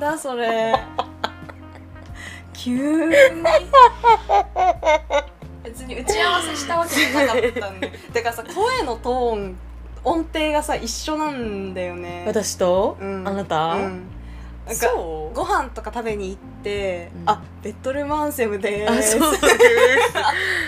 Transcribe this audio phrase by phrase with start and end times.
[0.00, 0.74] だそれ。
[2.52, 2.72] 急
[3.08, 3.14] に。
[5.62, 7.92] 別に打ち合わせしたわけじゃなかったんで。
[8.12, 9.56] だからさ声のトーン
[10.02, 12.24] 音程がさ一緒なんだよね。
[12.26, 13.28] 私と、うん。
[13.28, 14.06] あなた、うん。
[14.66, 15.36] なんかそう？
[15.36, 17.30] ご飯とか食べに行って、うん。
[17.30, 19.32] あベッドルームアンセムであすそう。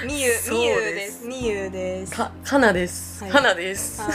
[0.06, 1.20] みゆみゆでです。
[1.20, 2.12] すみゆです。
[2.14, 3.32] かかなです、はい。
[3.32, 4.12] かなです、はい。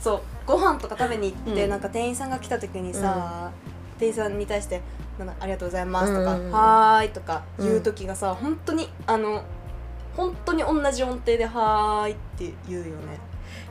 [0.00, 0.20] そう。
[0.46, 1.70] ご飯とか食べに行って、うん。
[1.70, 3.50] なんか店員さんが来た時にさ、
[3.98, 4.80] 店員さんに対して
[5.18, 6.52] 「なんかありがとうございます」とか「うんうんうん。
[6.52, 9.42] はーい」とか言う時がさ、本当にあの
[10.16, 12.92] 本当に同じ音程で「はーい」って言うよね。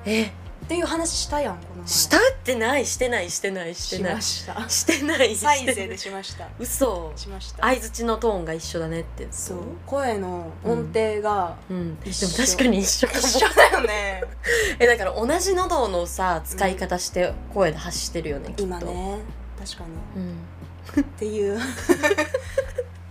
[0.06, 0.32] え？
[0.64, 1.88] っていう話したやんこの前。
[1.88, 4.22] したってないしてないしてないしてない。
[4.22, 4.70] しました。
[4.70, 5.90] してないサイゼしてない。
[5.90, 6.48] でしました。
[6.58, 7.12] 嘘。
[7.18, 7.64] しました。
[7.64, 9.28] 相づちのトーンが一緒だねって。
[9.30, 9.58] そう。
[9.86, 12.46] 声の音程がうん、でも一緒。
[12.46, 13.20] 確かに一緒かも。
[13.20, 14.24] 一緒だよね。
[14.80, 18.64] えだから同じ喉のさ使い方して声で発してるよね、きっと。
[18.64, 19.20] 今ね
[19.66, 19.84] 確か
[20.16, 20.22] に。
[20.22, 21.02] うん。
[21.02, 21.60] っていう。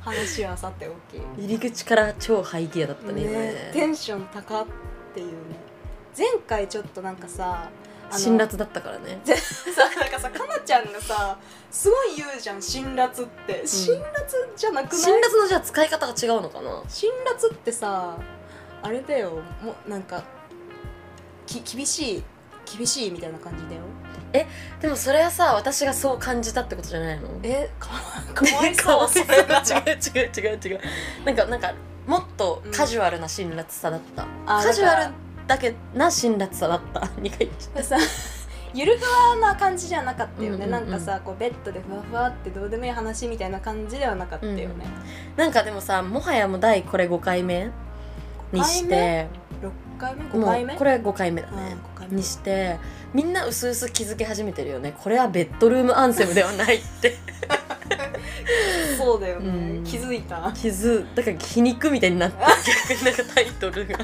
[0.00, 1.18] 話はさておき。
[1.38, 3.38] 入り口から超ハイギアだったね今ね。
[3.52, 4.66] ねテンション高っ
[5.14, 5.32] ていうね。
[6.16, 7.70] 前回ちょっとなんかさ
[8.10, 9.20] 辛辣だったからね。
[9.24, 11.38] ぜさなんかさかなちゃんがさ
[11.70, 13.66] すごい言うじゃん辛辣って。
[13.66, 14.02] 辛辣
[14.56, 16.82] じゃなくない、辛辣のじゃあ使い方が違うのかな？
[16.88, 18.16] 辛辣ってさ
[18.82, 19.30] あれだよ。
[19.62, 20.24] もうなんか
[21.46, 22.24] き厳しい
[22.76, 23.82] 厳しいみたいな感じだよ
[24.80, 27.28] でもそれはさ私がそう感じたってことじゃないの？
[27.42, 27.88] えか
[28.34, 29.08] かわいそう。
[29.08, 30.80] それ違う違う違う違う。
[31.24, 31.74] なんかなんか
[32.06, 35.14] もっとカジュアルな辛辣さだった、あカジュアだル
[35.46, 37.00] だけな辛辣さだった。
[37.20, 37.96] 2回でさ
[38.74, 40.70] ゆるふわな感じじゃなかったよね、うんうんうん。
[40.70, 44.86] なんかさこうベッドでふわふわってどうでもいい話みたいな感じではなかったよね、
[45.36, 47.70] なんかでもさもはやもう第これ5回目
[48.50, 49.28] にして。
[49.60, 50.74] 6回目？5も回目？
[50.74, 51.62] うこれ5回目だうんね。
[51.62, 52.78] 5回目にして
[53.12, 54.94] みんなうすうす気づき始めてるよね。
[54.98, 57.16] これはベッドルームアンセムではないって。
[58.96, 59.84] そうだよね、うん。
[59.84, 60.52] 気づいた？
[60.54, 62.36] 気づだから皮肉みたいになって
[62.88, 63.98] 逆になんかタイトルが。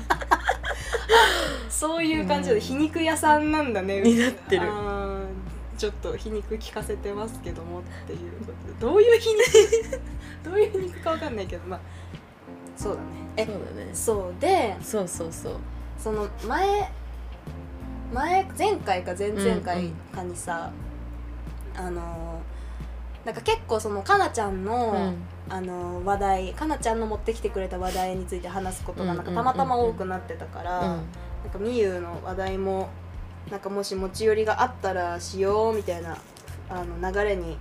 [1.71, 4.01] そういう感じで皮肉屋さんなんだね。
[4.01, 4.69] になってる。
[5.77, 8.81] ちょっと皮肉聞かせてますけどもっていうことで。
[8.81, 10.01] どういう皮肉？
[10.51, 11.81] どういう皮肉かわかんないけどまあ
[12.77, 13.07] そうだね。
[13.37, 13.91] えそうだね。
[13.95, 15.57] そうでそうそうそう。
[15.99, 16.91] その前
[18.13, 20.71] 前前回か前々回かにさ、
[21.77, 22.41] あの
[23.25, 25.17] なんか結構そのかなちゃんの、うん。
[25.51, 31.01] あの話題かなちゃんの持ってきてくれた話題について話すことがなんかうんたまたま多くなってたから、なん
[31.51, 32.91] かみゆの話題も
[33.51, 36.19] なんかもし持ち寄りがあったらしようみたいな
[36.69, 37.57] あの流れに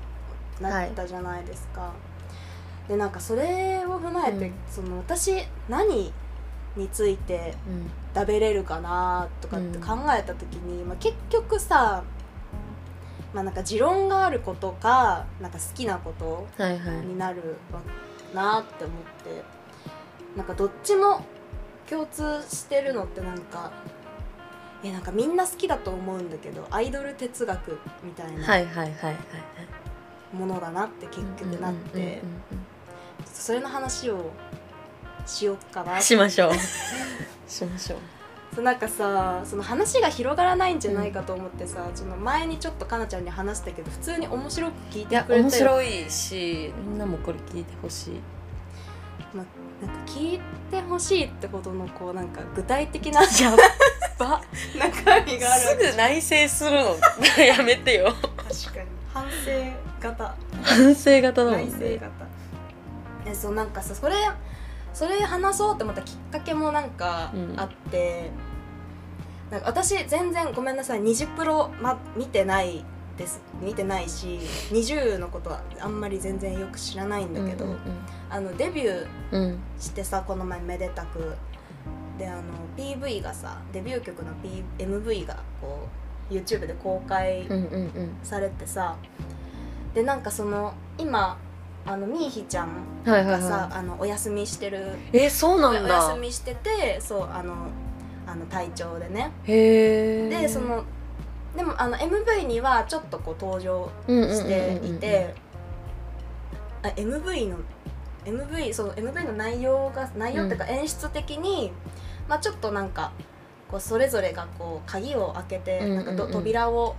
[0.59, 1.93] なったじゃないですか。
[2.89, 4.53] でなんかそれを踏まえて、うん。
[4.69, 6.11] その私何
[6.77, 7.89] についてうん。
[8.15, 12.03] 食べれるかなとかって考えた時に、まあ、結局さ
[13.31, 17.05] まあなんか持論があることかなんか好きなことはいはい。
[17.05, 17.79] になるわ
[18.33, 19.43] なって思って
[20.35, 21.23] なんかどっちも
[21.87, 23.71] 共通してるのってなんか
[24.83, 30.35] えなんかみんな好きだと思うんだけどアイドル哲学みたいなはいはいはいはいはい。
[30.35, 32.21] ものだなって結局なって、
[33.25, 34.31] それの話を
[35.27, 35.99] しようかな。
[36.01, 36.51] しましょう。
[37.47, 37.99] しましょう。
[38.55, 48.21] そうなんかさその話が広がらないんじゃないかと思ってさ、その前にちょっとかなちゃんに話したけど普通に面白く聞いいやてくれて面白いしみんなもこれ聞いてほしい。
[49.33, 49.43] ま
[49.79, 53.27] なんか聞いてほしいってことのこうなんか具体的なや
[54.17, 54.41] ば
[54.75, 56.97] 中身があるすぐ内省するの。
[57.37, 58.11] やめてよ。
[58.15, 58.87] 確かに。
[59.13, 59.51] 反省
[60.01, 60.35] 型。
[60.63, 62.09] 反省型だもん内省ね型。
[63.29, 64.15] えそうなんかさそれ
[64.97, 67.53] それ話そうって思ったきっかけもなんかうん。
[67.55, 68.31] あって、
[69.51, 72.83] なんか私全然ごめんなさい20プロ、ま、見てない
[73.15, 73.39] です。
[73.61, 74.39] 見てないし
[74.71, 77.77] 20のことはあんまり全然よく知らないんだけど、うん
[78.27, 79.41] あのデビューうん。
[79.43, 81.35] うんしてさこの前めでたく。
[82.17, 82.41] であの
[82.75, 85.87] PV がさデビュー曲の、P、MV がこ
[86.31, 88.17] う YouTube で公開うんうんうん。
[88.23, 88.95] されてさ
[89.93, 91.37] でなんかその今
[91.87, 92.67] あのみーひちゃん
[93.05, 95.95] はいはいがさ、はあのお休みしてるいえそうなおんだ。
[96.09, 97.53] 休みしててそうあの
[98.27, 99.31] あの体調でね。
[99.45, 100.83] へえでその
[101.55, 105.33] でもあの MV にはちょっとこう登場していて
[106.83, 107.57] あ MV の
[108.25, 111.71] MV そう MV の内容が内容っていうか演出的に、
[112.27, 113.11] まあちょっとなんか
[113.71, 116.05] こうそれぞれがこう鍵を開けて、うんうんうん。
[116.05, 116.95] なんかど扉を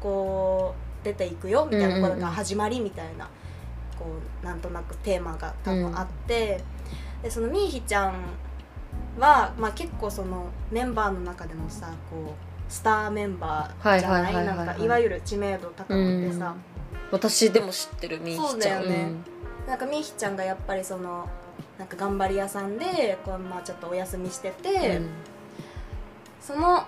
[0.00, 3.28] こう出ていくよみたいな、うんうんうんこうなんか始まりみたいな
[4.00, 4.06] こ
[4.42, 6.60] うなんとなくテーマが多分あって、
[7.22, 8.14] でそのみーひちゃん
[9.18, 14.34] は、まあ、結構そのメンバーの中でもさこうスターメンバーじゃない？
[14.44, 16.56] なんかいわゆる知名度高くてさ、
[17.12, 18.50] 私でも知ってるみーひちゃん。
[18.50, 19.12] そうだよね。
[19.68, 21.28] なんかみーひちゃんがやっぱりその
[21.78, 25.08] なんか頑張り屋さんでこう、まあ、ちょっとお休みしてて、うん。
[26.40, 26.86] その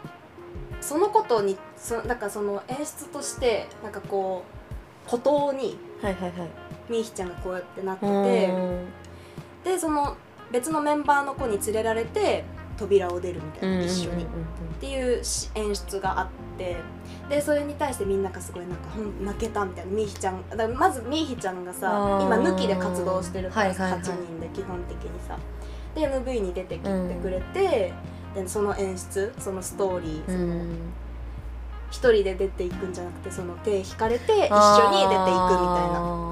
[0.81, 4.45] そのことにそなんかその演出としてなんかこ
[5.07, 6.49] う孤島にはいはいはい
[6.89, 8.87] みーひちゃんがこうやってなってうてん。
[9.65, 10.17] でその
[10.51, 12.45] 別のメンバーの子に連れられて
[12.77, 14.25] 扉を出るみたいな、一緒に。
[14.25, 14.27] っ
[14.81, 16.77] ていうし演出があって
[17.29, 18.89] でそれに対してみんながすごいなんか
[19.21, 24.09] 泣けたみたいなみーひちゃんだまずみーひちゃんがさ今抜きで活動してるからさ、はいはいはい。
[24.11, 25.39] 8人で基本的にさ。
[25.95, 26.89] で MV に出てきて
[27.23, 27.93] くれて、
[28.35, 30.79] でその演出そのストーリー、そのうん
[31.91, 36.32] 一人で出ていくんじゃなくてその手引かれて一緒に出ていくみたいな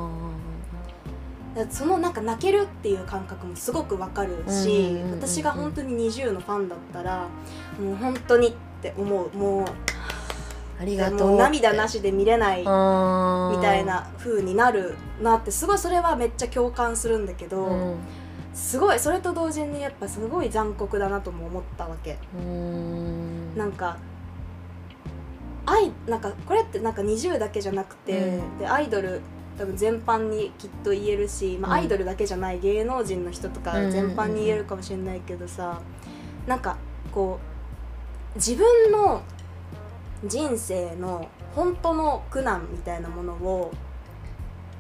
[1.68, 7.28] そのなんか泣けるっていう感覚もすごくわかるし、私が本当に NiziU のファンだったら
[7.80, 9.36] もう本当にって思う。
[9.36, 9.64] もう
[10.80, 17.96] ありがとうもう涙なしで見れないみみたいな風になるなってすごいそれはめっちゃ共感するんだけど、うん。
[18.54, 22.18] すごいそれと同時にやっぱすごい残酷だなとも思ったわけ。
[22.34, 23.56] うん。
[23.56, 23.98] なんか
[25.66, 28.58] 愛なんかこれってなんか20だけじゃなくて、うん。
[28.58, 29.20] でアイドル
[29.60, 31.80] 多分全般にきっと言えるし、まあ、うん。
[31.80, 35.82] アイドルだけじゃない芸能人の人とかうん全般に言えるかもしれないけどさ、
[36.46, 36.78] なんか
[37.12, 37.38] こ
[38.34, 39.22] う自分の
[40.24, 43.70] 人生の本当の苦難みたいなものを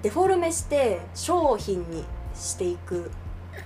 [0.00, 3.10] デフォルメして商品にしていく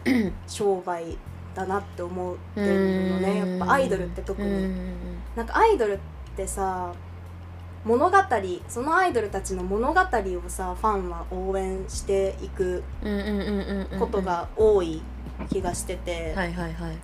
[0.49, 1.17] 商売
[1.55, 3.39] だなって思ってるのね。
[3.39, 4.49] やっぱアイドルって特に。
[4.49, 4.97] うん。
[5.37, 5.99] なんかアイドルっ
[6.35, 6.93] てさ
[7.85, 8.17] 物語
[8.69, 10.05] そのアイドルたちの物語を
[10.49, 12.83] さファンは応援していく
[13.99, 15.03] ことが多い
[15.51, 16.97] 気がしてて、はいはいはい。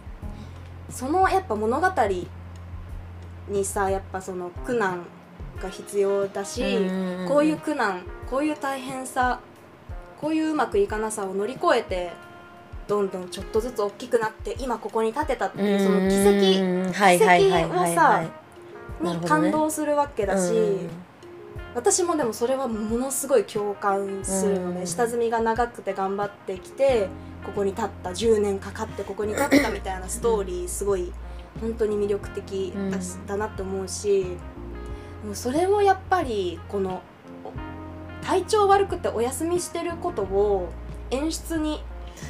[0.88, 1.88] そのやっぱ物語
[3.48, 5.04] にさやっぱその苦難
[5.62, 6.62] が必要だし、
[7.28, 9.40] こういう苦難こういう大変さ
[10.20, 12.12] こういううまくいかなさを乗り越えて
[12.88, 18.22] どんどんちょっとずつ大きくなって今ここに立てたっていうその奇跡奇跡をさ
[19.26, 20.90] 感動するわけだし、うん。
[21.74, 24.86] 私もでもそれはものすごい共感するのね、うん。
[24.86, 27.08] 下積みが長くて頑張ってきて
[27.44, 31.12] ここに立った10年かかってここに立ったみたいなストーリーすごい
[31.60, 32.72] 本当に魅力的
[33.26, 34.36] だなって思うし
[35.24, 37.02] もうそれをやっぱりこの
[37.44, 40.68] お体調悪くてお休みしてることを
[41.10, 41.82] 演出に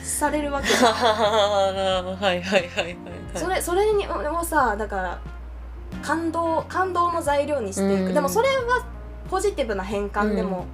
[0.05, 2.97] されるわけだ はいはいはいはい。
[3.35, 5.21] それそれにもさだから
[6.03, 8.15] 感動感動の材料にしていく、うん。
[8.15, 8.87] でもそれは
[9.31, 10.67] ポジティブな変換でも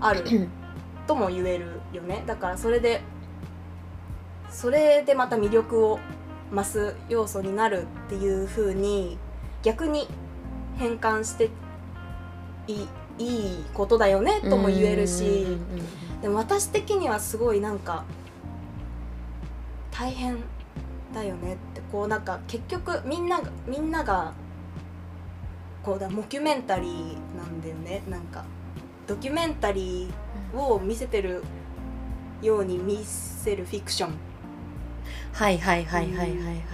[0.00, 0.24] ある。
[0.24, 0.48] う ん
[1.06, 2.24] とも言えるよね。
[2.26, 3.02] だからそれで
[4.50, 5.98] それでまた魅力を
[6.52, 9.18] 増す要素になるっていう風に
[9.62, 10.08] 逆に
[10.76, 11.50] 変換して
[12.66, 12.88] いい
[13.18, 16.20] いいことだよねとも言えるし、うん。
[16.22, 18.04] でも私的にはすごいなんか
[19.90, 20.38] 大変
[21.14, 24.32] だよねってこうなんか結局みんながみんなが
[25.84, 28.02] こうだモキュメンタリーなんだよね。
[28.08, 28.44] なんか
[29.06, 31.42] ドキュメンタリーを見せてる
[32.40, 34.14] ように見せるフィクション。
[35.32, 36.64] はいはいはいはいはいはい。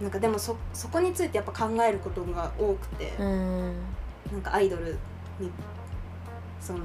[0.00, 3.74] なんかでもそそこについてやっぱ考えることが多くて、うん。
[4.32, 4.98] なんかアイドル
[5.38, 5.50] に
[6.58, 6.78] その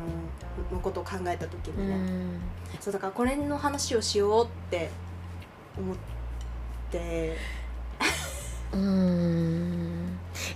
[0.73, 2.39] のことを考えた時うにね、ん。
[2.81, 4.89] そうだからこれの話をしようって
[5.77, 5.95] 思っ
[6.91, 7.37] て。
[8.73, 9.94] うん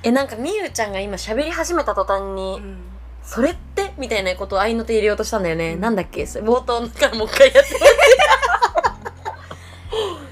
[0.03, 2.77] えなんかみゆちゃんが今喋り始めた途端にうん
[3.23, 5.81] 「それって?」みたいなことを合いの手入れようとしたんだよね、うん。
[5.81, 6.23] なんだっけ？
[6.23, 7.79] 冒頭からもう一回やって。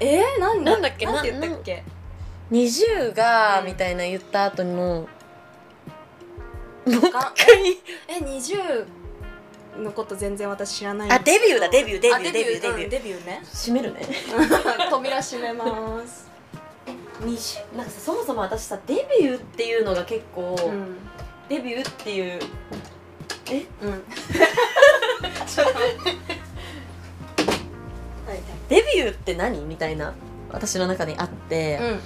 [0.00, 1.06] えー、なんなんだっけ？
[1.06, 1.82] なんて言ったっけ
[2.52, 5.08] ？20がうんみたいな言った後のも
[6.86, 7.76] う一か回
[8.08, 8.86] え20
[9.82, 12.84] のこと全然私知らないんあデビューだデビューデビュあーデビューデビュー。
[12.84, 13.42] うんデビューね。
[13.44, 14.00] 閉めるね。
[14.90, 16.27] 扉閉めます
[17.20, 20.96] 20なんかさそもそも私さデビューっていうのが結構、うん。
[21.48, 22.40] デビューっていう
[23.82, 24.02] うん。
[25.46, 26.10] ちょっと待って。
[28.30, 29.64] はいデビューって何？
[29.64, 30.12] みたいな
[30.50, 32.00] 私の中にあって、はいうんうん。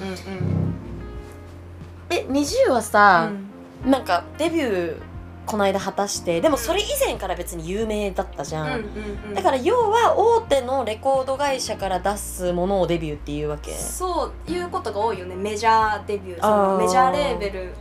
[2.11, 3.51] え20はうさ、ん。
[3.85, 4.97] なんかデビュー
[5.45, 9.35] この間果たしてでもそれ以前から別に有名だったじゃん、うんうんうん。
[9.35, 13.73] だから要は大手のレコード会社から出すものをデビューっていうわけ。
[13.73, 15.35] そういうことが多いよね。
[15.35, 16.41] メジャーデビュー。
[16.41, 17.75] そのメジャーレーベル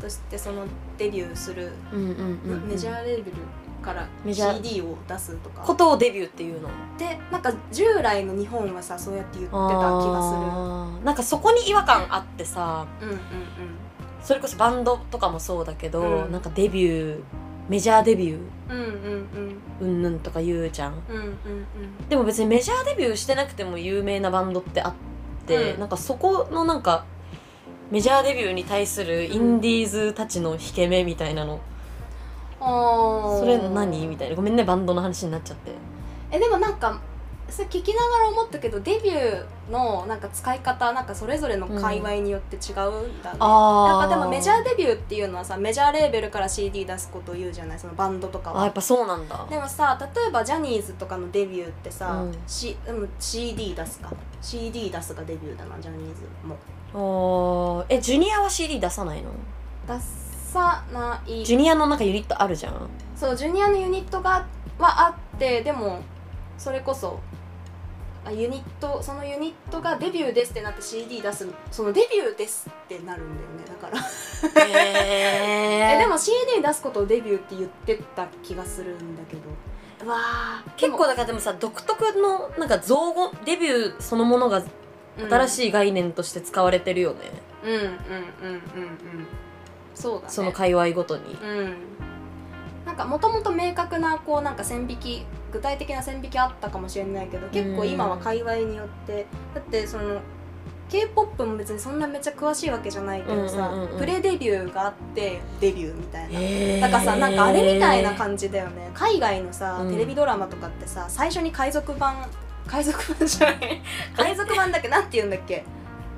[0.00, 0.64] としてその
[0.96, 3.36] デビューする、うんうんうん、うん、メジャーレーベル
[3.82, 5.62] からメジャー CD を出すとか。
[5.62, 6.68] ことをデビューっていうの。
[6.96, 11.04] でなんか従来の日本はさそうやって言ってた気があー。
[11.04, 12.86] なんかそこに違和感あってさ。
[13.00, 13.20] するうんうん
[14.24, 16.32] それこそバンドとかもそうだけど、うん。
[16.32, 17.22] なんかデビュー
[17.68, 18.38] メジャーデビュー
[18.70, 18.86] うんうん
[19.80, 19.86] うん。
[19.86, 20.94] うんぬんとか言うじゃん。
[21.08, 22.08] うんうんうん。
[22.08, 24.94] でも別にメジャーデビューしてなくても有名なバンドってあっ
[25.46, 25.80] て、うん。
[25.80, 27.04] なんかそこのなんか
[27.90, 31.60] メジャーデビューに対するインディーズたちの引け目みたいなの、
[32.60, 33.38] あー。
[33.40, 34.06] それ何？
[34.06, 34.36] みたいな。
[34.36, 35.70] ごめんねバンドの話になっちゃって。
[36.30, 37.00] えでもなんか
[37.50, 48.62] それ聞きながら思ったけどデビューのなんか使い方なんかそれぞれの界隈によって違うんだね、やっあぱでもメジャーーデビューっていうのはさメジャーレーベルから CD 出すことを言うじゃないそのバンドとかは。
[48.62, 49.46] あやっぱそうなんだ。
[49.48, 52.34] でもさ例えばジャニーズとかのデビューってさ、うん。
[52.46, 54.10] C でも CD 出すか。
[54.40, 56.56] CD 出すがデビューだなジャニーズも。
[56.94, 57.86] あー。
[57.88, 59.30] えジュニアは CD 出さないの？
[59.86, 61.44] 出さない。
[61.44, 62.88] ジュニアのなんかユニットあるじゃん。
[63.14, 64.46] そうジュニアのユニットが
[64.78, 66.00] はあってでも
[66.58, 67.20] それこそ
[68.24, 74.64] あユニットそのユニットがデビューですってなって CD 出すそのデビューですってなるんだよねだから。
[74.64, 79.42] へ えでも CD 出すことをデビューって言ってた気がするんだけど。
[80.06, 80.70] うわー。
[80.76, 84.62] 結構だからでもさ独特のなんか造語デビューそのものが
[85.18, 87.30] 新い、しい概念として使われてるよね、
[87.62, 89.26] うん、うんうんうんうんうん。
[89.94, 90.24] そうだね。
[90.28, 91.34] その界隈ごとに。
[91.34, 91.74] うん。
[92.86, 100.20] なんかもともと明確なこうなんか線引き具体的な線引きあったかもしれないけど結構今は界隈によってだってその
[100.90, 103.98] k p o p も別にそんなめっちゃ詳しいわけじゃないけどさ、うんうんうんうん。
[104.00, 106.38] プレデビューがあってデビューみたいな。
[106.40, 106.80] へー。
[106.80, 108.90] だからさなんかあれみたいな感じだよね。
[108.92, 109.90] 海外のさ、うん。
[109.90, 112.16] テレビドラマとかってさ最初に海賊版
[112.66, 113.82] 海賊版じゃない？
[114.16, 114.88] 海賊版だっけ？
[114.88, 115.64] なんて言うんだっけ？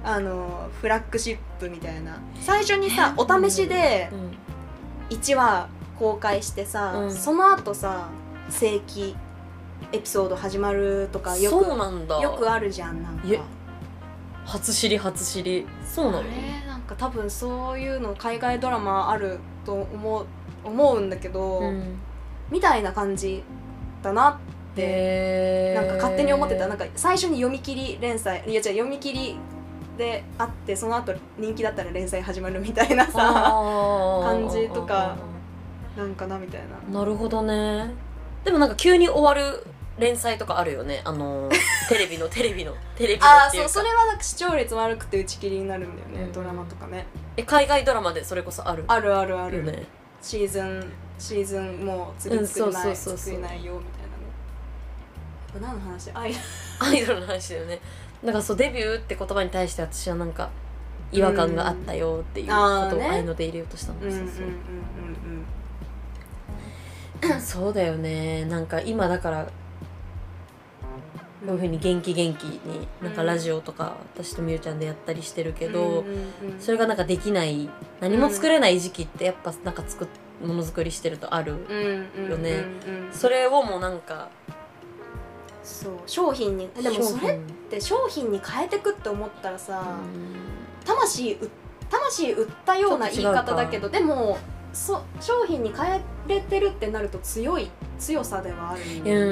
[0.05, 2.19] あのフラッグシップみたいな。
[2.41, 5.17] 最初にさお試しでうん。
[5.17, 7.15] 1話公開してさ、うん。
[7.15, 8.09] その後さ
[8.51, 9.15] 正規
[9.93, 12.17] エピソード始まるとかよそうなんだ。
[12.19, 13.25] くよくあるじゃんなんか。
[14.45, 15.67] 初知り初知り。
[15.85, 16.25] そうなの？
[16.67, 20.27] なんか多分そういうの海外ドラマあると思う
[20.65, 21.99] 思うんだけど、うん。
[22.51, 23.43] みたいな感じ
[24.03, 24.37] だなっ
[24.75, 26.69] てなんか勝手に思ってた。
[26.69, 29.37] なんか最初に読み切り連載いや違う読み切り
[29.99, 33.13] であってその後人気だったら連載始まるみたいなさ
[34.23, 35.17] 感じとか
[35.97, 36.61] なんかなみたい
[36.93, 37.01] な。
[37.01, 37.95] なるほどね
[38.47, 39.65] でもなんか急に終わる
[39.99, 41.03] 連載とかあるよね。
[41.05, 41.51] あの
[41.91, 43.69] テレビのテレビのテレビのああっていうか。
[43.69, 46.33] そうそれはなんか視聴率悪くて打ち切りになるんだよね、うん。
[46.33, 47.07] ドラマとかね。
[47.37, 48.85] え海外ドラマでそれこそある？
[48.87, 49.85] あるあるある、よね。
[50.23, 53.19] シーズンシーズンもう次うん作れない、そうそうそうそう。
[53.19, 55.75] 作れないよみたいなね。
[55.75, 56.11] 何の話？
[56.15, 56.33] あい
[56.79, 57.81] アイドルの話だよね。
[58.25, 60.51] だからそうデビューって言葉に対して私はなんか
[61.11, 63.07] 違和感があったよっていうことあーね。
[63.09, 64.11] を愛ので入れようとしたの、うんう。
[64.11, 64.47] んうんうんそうそう
[67.41, 68.45] そうだよね。
[68.45, 69.47] なんか今だから
[71.47, 76.05] こういうふうに元気元気になんかラジオとか私とみゆちゃんでやったりしてるけど、
[76.59, 77.71] それがなんかできない
[78.01, 80.09] 何も作れない時期ってやっぱなんか作っ
[80.45, 81.57] ものづくりしてるとある、
[82.29, 82.65] よね。
[83.13, 84.29] それをもうなんか
[85.63, 87.39] そう商品にでもそれっ
[87.71, 89.99] て商品に変えてくって思ったらさ、
[90.85, 91.51] 魂う
[91.91, 94.39] 魂売ったような言い方だけどでも
[94.77, 99.27] そ商品に変えれてるってなると強い強さではあるんうだよ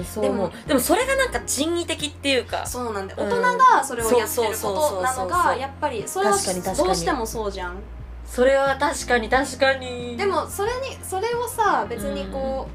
[0.00, 0.04] ね。
[0.20, 2.64] でもでもそれがなんか人為的っていうか。
[2.64, 3.24] そうなんだよ。
[3.24, 3.28] うん。
[3.28, 7.78] 大人がそれをやってることなのがやっぱりそれはどうしてもそうじゃん。
[8.24, 10.16] それは確かに確かに。
[10.16, 12.68] でもそれにそれをさ別にこ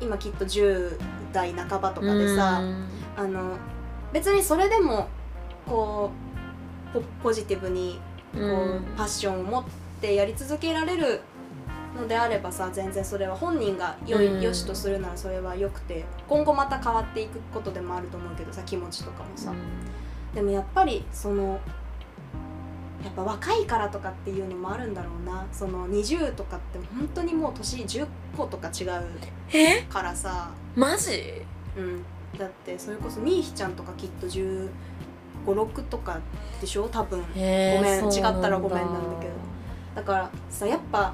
[0.00, 0.98] う、今きっと10
[1.30, 2.62] 代半ばとかでさ、
[3.16, 3.58] あの
[4.14, 5.08] 別にそれでも
[5.66, 6.10] こ
[6.94, 8.00] うポポジティブに
[8.32, 8.84] こう、うん。
[8.96, 11.20] パッションを持ってやり続けられる
[11.96, 19.52] のであればさ全然それは本人がよよしとするならそれはよくて今後また変わっていくことでもあると思うけどさ気持ちとかもさ、
[20.34, 21.60] でもやっぱりその
[23.04, 25.46] やっぱ若いからとかっていうのもあるんだろうな。
[25.52, 29.04] その20とかって本当にもう年10個とか違う
[29.52, 31.42] えからさ、マジ？
[31.76, 32.04] うん、
[32.36, 34.68] だってそれこそみーひちゃんとかきっと1
[35.46, 36.18] 5 6とか
[36.60, 36.88] でしょ？
[36.88, 37.20] 多分。
[37.20, 38.04] ごめん。
[38.04, 39.32] 違ったらごめんなんだけど
[39.98, 41.12] だからさやっぱ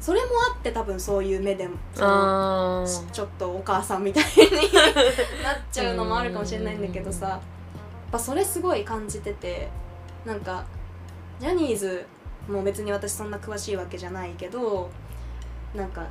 [0.00, 4.72] それもあって多分そういう目でそのちょっとお母さんみたいに
[5.42, 7.40] なっちゃうのもあるかもしれないんだけどさやっ
[8.12, 9.68] ぱそれすごい感じてて
[10.24, 10.64] なんか
[11.40, 12.06] ジャニーズ
[12.48, 14.88] も別に私そんな詳しいわけじゃないけど
[15.74, 16.06] なんか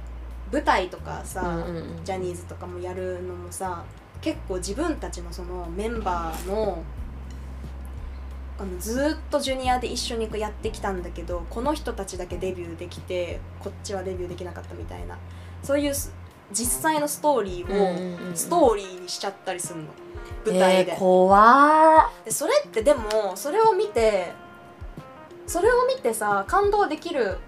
[0.51, 2.03] 舞台とかさ、うんうんうん。
[2.03, 3.85] ジャニーズとかもやるのもさ
[4.19, 6.83] 結構自分たちのそのメンバーの
[8.57, 15.17] あのずーっとジュニアで一緒にこうやってきたんだけどこの人たちだけデビューできてこっちはデビューできなかったみたいな。
[15.61, 16.13] そういうす
[16.51, 19.87] 実際のストーリーをストーリーにしちゃったりするの。
[20.45, 24.31] 舞台で,、えー、怖でそれってでもそれを見て
[25.47, 27.39] それを見てさ感動できる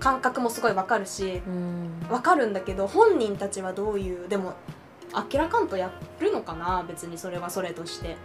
[0.00, 2.06] 感覚もすごいわかるしうん。
[2.10, 4.54] わかるんだけど本人たちはどういうでも
[5.32, 5.90] 明らかんとや
[6.20, 8.16] るのかな別にそれはそれとして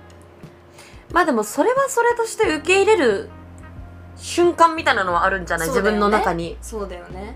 [1.13, 3.29] まあでもそれはそれとして受け入れる
[4.15, 6.57] 瞬間みたいなのはあるんじゃない、自分の中に。
[6.61, 7.35] そうだよね。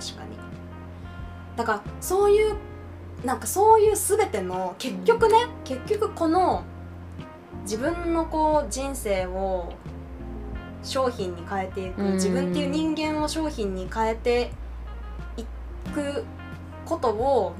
[0.00, 0.38] 確かに。
[1.56, 2.54] だからそういう
[3.24, 5.34] なんかそういう全ての結局ね、
[5.64, 6.64] 結局この
[7.62, 9.72] 自分のこう人生を
[10.82, 12.12] 商品に変えていく、うん。
[12.14, 14.50] 自分っていう人間を商品に変えて
[15.36, 15.44] い
[15.92, 16.24] く
[16.86, 17.54] ことを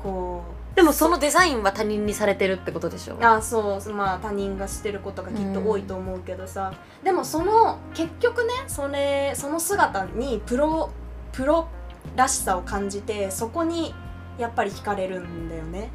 [0.00, 0.44] こ
[0.76, 3.14] でもそのデザインは他人にされてるってことでしょ？
[3.14, 10.90] うあそうまあ他人がしてることがきっと多いと思うけどさ、でもその結局ねそれその姿にプロ
[11.32, 11.66] プロ
[12.14, 13.94] らしさを感じてそこに
[14.38, 15.88] やっぱり惹かれるんだよね。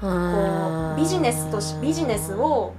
[0.00, 2.72] こうビジネスとしビジネスを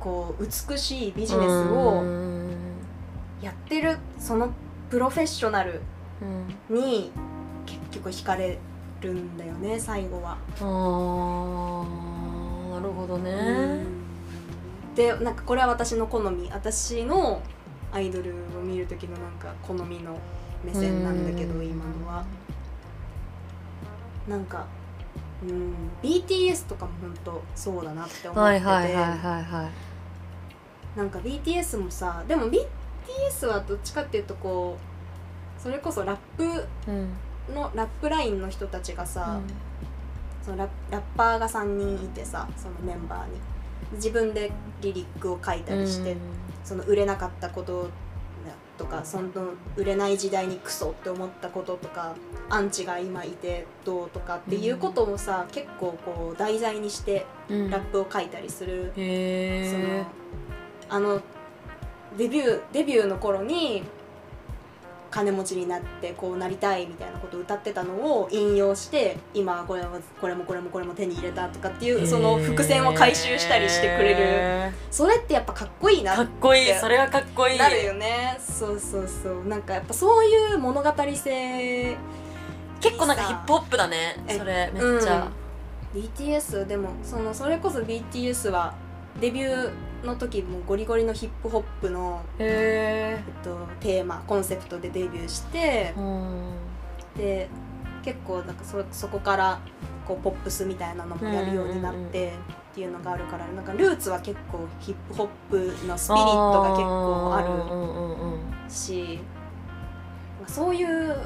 [0.00, 2.02] こう美しいビジネスを
[3.42, 4.50] やってるその
[4.88, 5.82] プロフェッショナル
[6.22, 7.12] うんに
[7.66, 8.58] 結局惹かれる
[9.08, 10.36] んだよね最後は。
[10.60, 10.64] あー
[12.74, 13.84] なるほどね、
[14.94, 16.50] でなんかこれは私の好み。
[16.52, 17.42] 私の
[17.92, 20.16] アイドルを見る時のなんか好みの
[20.64, 21.66] 目線なんだけどうん。
[21.66, 22.24] 今のは。
[24.28, 24.66] なんか
[25.42, 30.98] うん BTS とかも本当そうだなって思ってて、はいはいはいはいはい。
[30.98, 34.76] なんか BTS もさでも BTS はどっちかっていうとこ
[35.58, 36.44] うそれこそラップ
[36.88, 37.08] うん
[37.50, 39.40] のラップラインの人たちがさ、
[40.42, 43.40] そのララッパーが3人いてさそのメンバーに。
[43.92, 44.52] 自分で
[44.82, 46.16] リリックを書いたりして、
[46.62, 47.90] その売れなかったこと
[48.78, 49.28] とかその
[49.76, 52.14] 売れない時代にクソって思ったこととか
[52.48, 57.70] アンチが今いてどうとかっていうこともさ、結構こう題材にしてうん。
[57.70, 60.06] ラップを書いたりする、そへ
[60.88, 61.20] のあの
[62.16, 63.82] デビューデビューの頃に
[65.10, 74.70] 金持ちになってこうなりたいみたいなことを歌ってたのを引用して今これもこれもこれもこれも手に入れたとかっていうその伏線を回収したりしてくれる。
[74.70, 76.74] るそれってやっぱかっこいいなかっこいい。
[76.74, 77.58] それはかっこいい。
[77.58, 78.38] なるよね。
[78.40, 79.46] そうそうそう。
[79.46, 81.96] なんかやっぱそういう物語性。
[82.80, 84.22] 結構なんかヒップホップだね。
[84.26, 85.30] えそれめっちゃ、
[85.94, 88.74] BTS でもそのそれこそ BTS は
[89.20, 89.72] デビュー
[90.04, 96.52] の時もゴリゴリのヒップホップの、へえっと、テーマコンセプトでデビューしてえうん。
[97.16, 97.48] で
[98.02, 99.60] 結構なんかそそこから
[100.06, 102.32] こうポップスみたいなのもやるようになって
[102.72, 107.42] っていうのがあるからなんかルーツは結構ヒップホップのスピリットが結構あ
[108.68, 109.20] るし
[110.46, 111.16] そういう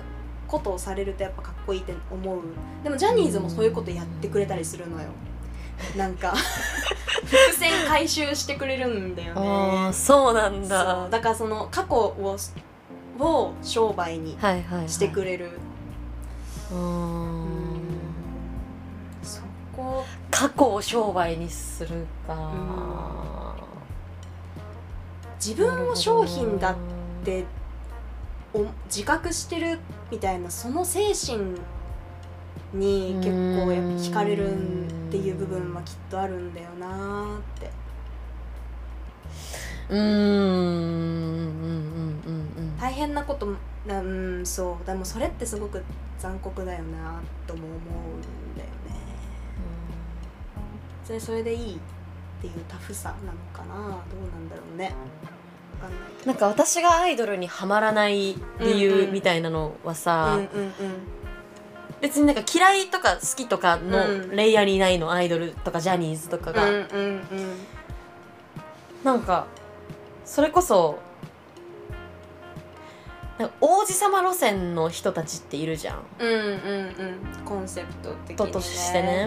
[0.48, 2.40] ことをされるとやっぱかっこいいって思う。
[2.82, 5.08] でもジャニーズもそういうことやってくれたりするのよ
[5.96, 6.34] なんか。
[7.24, 11.10] 伏線回収してくれるんだよああねそうなんそだう。
[11.10, 12.36] だからその過去を
[13.18, 15.50] を商売にはいはい、はい、してくれる、
[16.70, 16.78] うー。
[16.78, 17.78] ん。
[19.22, 19.40] そ
[19.74, 20.04] こ。
[20.30, 23.54] 過去を商売にするか。
[25.44, 26.76] 自分を商品だっ
[27.24, 27.44] て
[28.52, 29.78] お自覚してる
[30.10, 31.58] みたいなその精神
[32.74, 37.70] に結構やっぱ惹かれるっていう部分はきっとあるんだよなーって。
[39.90, 41.52] うーんうんうん
[42.26, 44.86] うんうん大変なことうんそう。
[44.86, 45.82] でもそれってすごく
[46.18, 48.74] 残酷だよなとも思うんだよね。
[51.04, 51.78] それそれでいいっ
[52.40, 54.94] ていうタフさなのかなどうなんだろうね。
[55.82, 60.72] わかんないなんか私がアイドルにはまらない理由みたいなのはさ、うんうんうん
[62.04, 64.36] 別になんか嫌いとか好きとかのうん。
[64.36, 67.22] レイヤーにいないの、アイドルとかジャニーズとかが、うんうんうん。
[69.02, 69.46] なんか
[70.26, 70.98] それこそ
[73.58, 76.02] 王子様路線の人たちっているじゃん。
[76.18, 77.44] うんうんうん。
[77.46, 79.26] コンセプト的に、ね、としてね。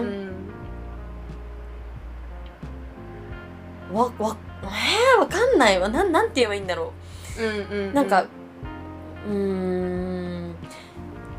[3.89, 3.95] うん。
[3.97, 5.89] わわえー、わかんないわ。
[5.89, 6.93] なんなんて言えばいいんだろ
[7.39, 7.41] う。
[7.41, 10.36] んうんうなんかうーん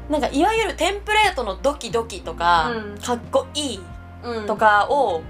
[0.09, 2.99] なんかいわゆるテンプレートのドキドキとか、うん。
[2.99, 3.81] かっこいい
[4.25, 4.47] うん。
[4.47, 5.23] とかを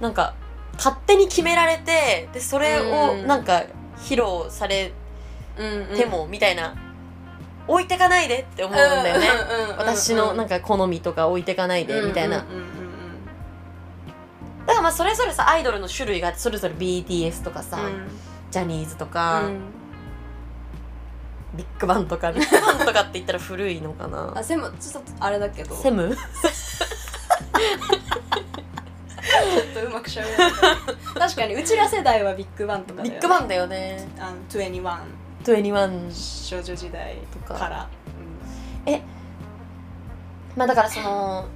[0.00, 0.34] なんか
[0.74, 3.26] 勝手に決められてでそれをうん。
[3.26, 3.64] なんか
[3.98, 4.92] 披露され
[5.58, 5.96] うんうん。
[5.96, 6.74] てもみたいな
[7.66, 9.26] 置いてかないでって思うんだよね。
[9.26, 12.54] うんうんうんうん私のなんか好みとか置いてかないでみたいなうんうん。
[12.54, 12.68] うん
[14.66, 18.08] だからまあそれぞれさアイドルの種類があってそれぞれ BTS とかさうん。
[18.50, 19.58] ジャニーズとうかん
[21.58, 24.32] ビッグバンとかビッグバンとかって言ったら古いのかな。
[24.34, 25.74] あでもちょっとあれだけど。
[25.74, 26.08] セム？
[26.08, 26.14] ちょ
[29.60, 30.50] っととうまくしゃべれない。
[31.14, 34.08] 確かにうちら世代はビッグバンとかだよ、ね、ビッグバンだよね。
[34.18, 34.82] あの21
[35.44, 36.10] 21
[36.48, 37.54] 少女時代とか。
[37.58, 37.88] から、
[40.56, 41.46] まあだからその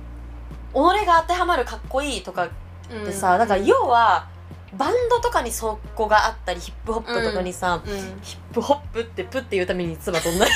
[0.73, 2.49] 己が当てはまるかっこいいとか
[2.91, 4.29] うんってさ、だから要は
[4.77, 10.51] バンドとかにそこがあったりヒップホップとかにさ、うんヒップホップってプって言うためにつば飛んだり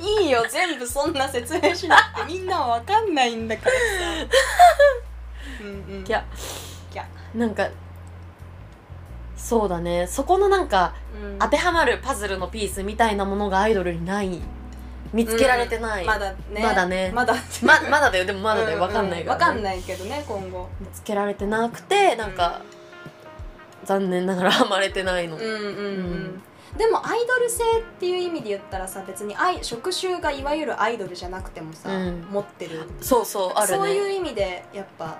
[0.22, 3.76] いいよ全部そんな説明しなくてみんなは分かんないんだからさ。
[5.62, 6.06] うんうん。
[6.06, 6.24] いや
[6.92, 7.68] いやなんか
[9.36, 10.06] そうだね。
[10.06, 11.38] そこのなんかうん。
[11.38, 14.40] 当てはまるパズルのピースみたいなものがアイドルにない
[15.12, 16.62] 見つけられてない、まだね。
[16.62, 17.12] まだね。
[17.14, 17.34] まだ。
[17.62, 18.24] ままだだよ。
[18.24, 20.68] でもまだだようわかんないから、わかんないけどね今後。
[20.80, 22.62] 見つけられてなくてなんか、
[23.84, 26.42] 残念ながらハマれてないの、うんうんうん、うん。
[26.76, 32.26] でもアイドル性っていう意味で言ったらさ別にアイ職種がいわゆるアイドルじゃなくてもさ、うん。
[32.30, 32.82] 持ってる。
[33.00, 33.78] そうそうあるね。
[33.78, 35.18] そういう意味でやっぱ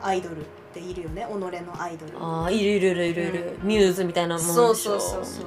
[0.00, 1.26] アイドルっているよね。
[1.30, 2.12] 己のアイドル。
[2.18, 3.68] ああいるいるいるいるいる、うん。
[3.68, 4.54] ミューズみたいなもんでしょ。
[4.54, 5.44] そうそうそうそう。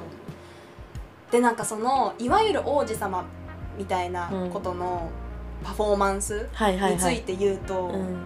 [1.32, 3.24] でなんかそのいわゆる王子様
[3.76, 5.10] みたいなことの
[5.62, 8.24] パフォーマンスについて言うと、うん。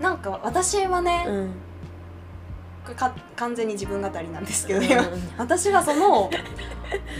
[0.00, 1.26] なんか私はね、
[2.84, 4.80] か完全に自分語りなんですけど、
[5.38, 6.30] 私はその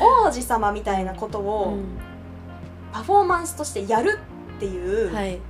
[0.00, 1.84] 王子様みたいなことうをん。
[2.92, 4.20] パフォーマンスとしてやる
[4.56, 5.40] っていう、はい。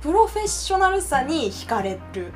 [0.00, 2.32] プロフェッショナルさに惹かれる。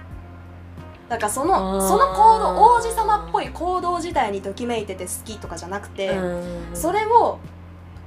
[1.08, 6.76] だからそのその行動王子様っぽい行動自体にときめいてて好きとかじゃなくて、うん。
[6.76, 7.38] それを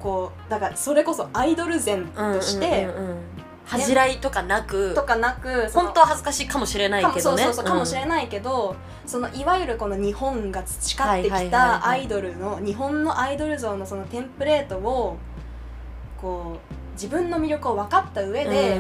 [0.06, 2.88] こうだからそれこそアイドル前として、
[3.66, 4.94] 恥じらいとかなく。
[4.94, 7.44] とかなく本当は恥ずかしいかもしれないけどね。
[7.46, 8.76] そうそうかもしれない、けど、
[9.08, 12.02] そのいわゆるこの日本が培ってはいはいはいきたはい。
[12.02, 15.18] アイドルの日本のアイドル像のそのテンプレートを
[16.22, 18.80] こう自分の魅力を分かった上で、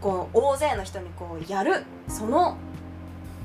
[0.00, 2.56] こう大勢の人にこうやるその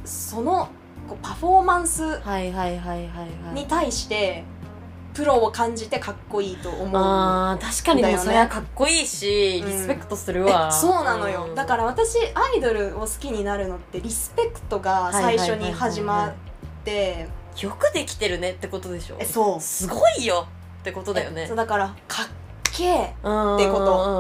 [0.05, 0.69] その
[1.09, 3.55] こうパフォーマンスはいはいはいはいはい。
[3.55, 4.43] に対して
[5.17, 6.89] プロを感じてかっこいいと思う。
[6.93, 9.71] あー確かにでもそれはかっこいいし、うん。
[9.71, 10.69] リスペクトするわ。
[10.71, 11.55] えそうなのよ、うん。
[11.55, 16.33] だから私アイドルを好きになるのってリスペクトが最初に始まっ
[16.85, 17.27] て。
[17.59, 19.17] よくできてるねってことでしょ？
[19.19, 19.59] えそう。
[19.59, 20.47] すごいよ
[20.81, 21.47] ってことだよね。
[21.47, 22.27] そうだからかっ
[22.77, 23.25] けえってこと。
[23.25, 23.65] うん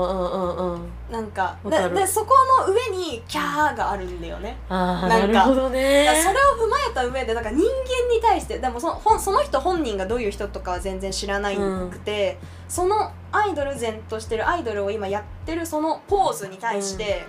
[0.01, 4.57] うんうんうんうんなんかででそこの上にキャーがあるんだよね。
[4.69, 5.07] なか。
[5.07, 6.03] なんるほどね。
[6.03, 7.65] だからそれを踏まえた上でだから人間
[8.13, 17.25] に対してでもそのその人本人がどういう人とかは全然知らないくて、そのアイドル前としてるアイドルを今やってるそのポーズに対して、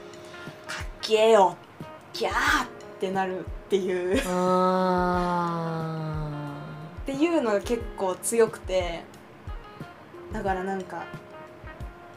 [0.67, 1.57] かっけえよ
[2.13, 2.33] キャー
[2.65, 4.17] ってなるっていう。
[4.19, 5.85] っあ
[7.07, 9.05] ていうのが結構強くて
[10.33, 11.05] だからなんか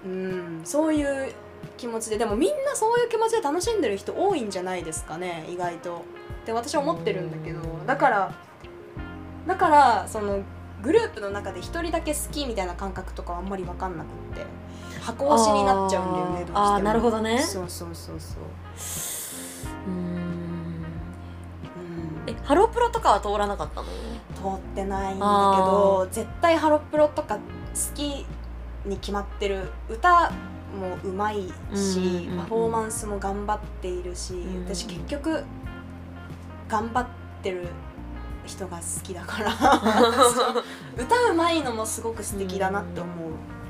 [0.06, 1.34] うんそういう
[1.78, 6.04] 気持ちででもみんなそういう気持ちで楽しんでる人多いんじゃないですかね意外と。
[6.42, 7.86] って私は思ってるんだけどうん。
[7.86, 8.34] だから
[9.48, 10.42] だからその
[10.82, 14.46] グループの中で一人だけ好きみたいな感覚とかはあんまり分かんなくって
[15.02, 16.60] 箱推しになっちゃうんだよねどうしても。
[16.60, 17.40] あーなるほどね。
[17.44, 18.44] そうそうそうそう。
[18.44, 19.96] ーうーん。
[19.96, 20.84] うん。
[22.28, 23.88] えハロプロとかは通らなかったの？
[24.32, 27.42] 通ってないんだけど絶対ハロプロとか好
[27.94, 28.26] き
[28.86, 30.32] に決まってる歌
[30.80, 35.44] もうまいし、うんうんうんパフォーマンスも頑張っているし、ん私結局
[36.70, 37.08] 頑張っ
[37.44, 37.68] てる
[38.46, 39.52] 人が好きだから。
[40.98, 43.12] 歌うまいのもすごく素敵だなって思う。
[43.12, 43.61] しね。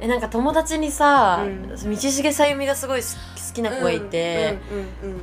[0.00, 3.06] えなんか友達にさ、うん道重さゆみがすごい好
[3.54, 4.58] きな子がいて、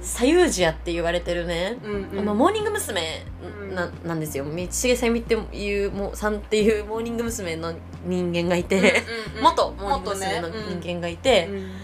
[0.01, 1.77] さゆうじやって言われてるね、
[2.13, 3.25] まあ、モーニング娘。
[3.59, 7.55] うんななんですよ道重さゆみっていうもうさんっていうモーニング娘。
[7.55, 7.73] の
[8.05, 9.03] 人間がいて、
[9.41, 10.41] 元モーニング娘。
[10.41, 11.71] の人間がいて、うん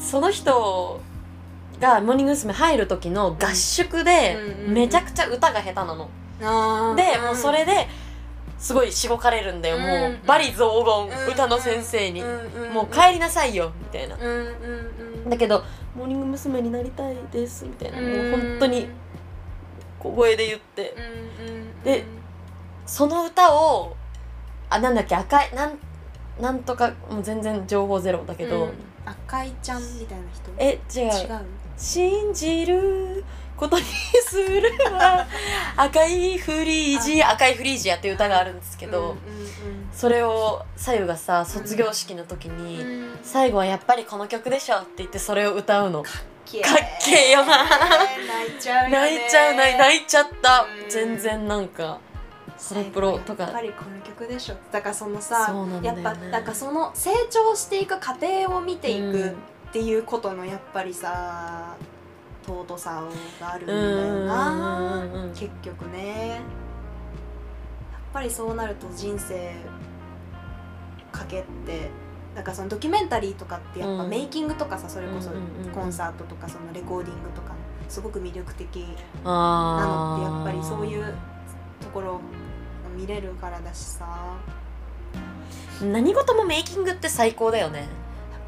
[0.00, 1.00] その人
[1.80, 2.52] がモーニング娘。
[2.52, 4.36] 入る時の合宿で
[4.66, 6.08] めちゃくちゃ歌が下手なの。
[6.96, 7.88] でもうそれで
[8.62, 11.32] すごいしごかれるんだよ、もううんバリ雑言、うん。
[11.32, 12.72] 歌の先生に、うん。
[12.72, 13.72] もう帰りなさいよ。
[13.76, 14.22] みたいな、うん。
[14.22, 14.46] うん。
[15.24, 15.30] うん。
[15.30, 15.64] だけど
[15.96, 16.62] モーニング娘。
[16.62, 18.88] になりたいですみたいな、もううん本当に
[19.98, 20.94] 小声で言って。
[21.40, 21.46] うん。
[21.46, 21.82] うん。
[21.82, 22.04] で
[22.86, 23.96] その歌を
[24.70, 25.78] あなんだっけ赤いなん
[26.40, 28.72] なんとかもう全然情報ゼロだけど、うん。
[29.04, 30.52] 赤いちゃんみたいな人？
[30.56, 31.28] え違う。
[31.28, 31.40] 違う？
[31.76, 33.24] 信じる
[33.62, 33.84] ことに
[34.26, 35.24] するわ。
[35.76, 39.16] 赤いフリージア赤いフリージアっていう歌があるんですけど、うんうん
[39.92, 42.90] それをさゆがさ卒業式の時に、うん。
[43.04, 46.02] うん最後はやっぱりこの曲でしょって言ってそれを歌うの。
[46.44, 47.64] けかっけえよな。
[47.64, 49.00] 泣いちゃうよね。
[49.00, 50.62] 泣いちゃう泣い泣いちゃった。
[50.62, 50.90] うん。
[50.90, 52.00] 全然なんか
[52.58, 53.44] ハロプロとか。
[53.44, 54.56] やっぱりこの曲でしょ。
[54.72, 55.86] だからそのさね。
[55.86, 59.32] やっぱなんかその成長していく過程を見ていくっ
[59.72, 61.76] っていうことのやっぱりさ
[62.44, 63.04] 尊さ
[63.40, 65.04] があるんだよな。
[65.34, 66.28] 結局ね。
[66.30, 66.40] やっ
[68.12, 69.54] ぱりそうなると人生
[71.10, 71.90] かけって
[72.34, 75.30] だからそのドキュメンタリーとかってやっぱメイキングとかさそれこそ
[75.74, 77.54] コンサートとかそのレコーディングとか
[77.88, 78.86] すごく魅力的
[79.24, 81.14] なのってやっぱりそういう
[81.80, 82.20] ところ
[82.96, 84.36] 見れるからだしさ。
[85.82, 87.80] 何事もメイキングって最高だよね。
[87.80, 87.88] やっ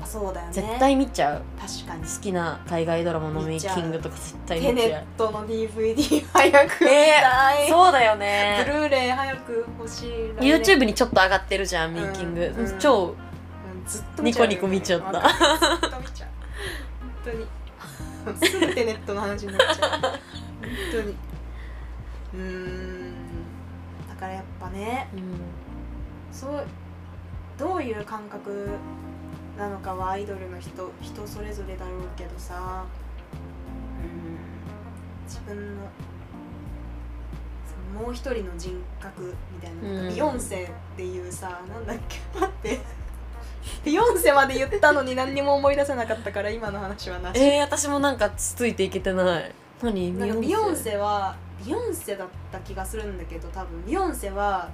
[0.01, 0.53] ぱそうだよね。
[0.53, 8.65] 絶対見ちゃう確かに好きな海外ドラマのメイキングとか絶対見ちゃうテネットの DVD 早く見たい、えー、そうだよね。
[8.67, 15.13] ブルーレイ早く欲しい YouTube にちょっと上がってるじゃんメイキング、うん、超、うん、ずっとニコニコ見ちゃった。
[15.13, 16.29] ずっと見ちゃう。
[17.01, 17.47] 本当に。
[18.51, 20.01] すぐテネットの話になっちゃう。
[20.01, 20.11] 本
[20.93, 21.17] 当に。
[22.35, 23.15] うん。
[24.09, 25.21] だからやっぱね、うん、
[26.31, 26.67] そう
[27.59, 28.69] どういう感覚
[29.59, 32.85] なのかはアイドルの人人それぞれだろうけどさ。
[34.03, 35.29] うん。
[35.29, 35.83] 自分の
[38.01, 42.81] もう一人の人格みたいな、うん、ビヨンセっていうさなんだっけ待って。
[43.85, 47.41] ビヨンセまで言ったのに何にも思い出せなかったから今の話はなし。
[47.41, 49.55] えー、私もなんかついていけてない。
[49.83, 50.13] 何？
[50.41, 54.69] ビヨンセはビヨンセだった気がするんだけど多分ビヨンセは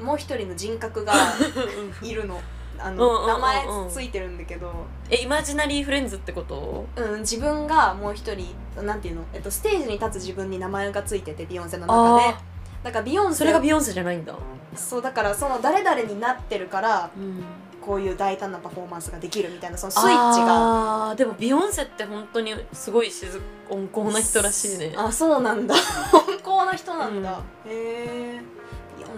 [0.00, 1.12] もう一人の人格が
[2.02, 2.40] いるの
[2.82, 4.72] あの、名前ついてるんだけど。
[5.10, 6.86] えイマジナリーフレンズってこと？
[6.96, 12.34] うん自分がもう一人なんていうの、えっと、ステージに立つ自分に名前がついててビヨンセの中で。
[12.82, 14.34] だからビヨンセそれがビヨンセじゃないんだ。
[14.74, 17.42] そうだからその誰々になってるから、うん、
[17.80, 21.10] こういう大胆なパフォーマンスができるみたいなそのスイッチが。
[21.10, 23.26] あでもビヨンセって本当にすごい静
[23.68, 24.94] 温厚な人らしいね。
[24.96, 25.74] あそうなんだ。
[26.44, 28.59] 温厚な人なんだ、うん、へえ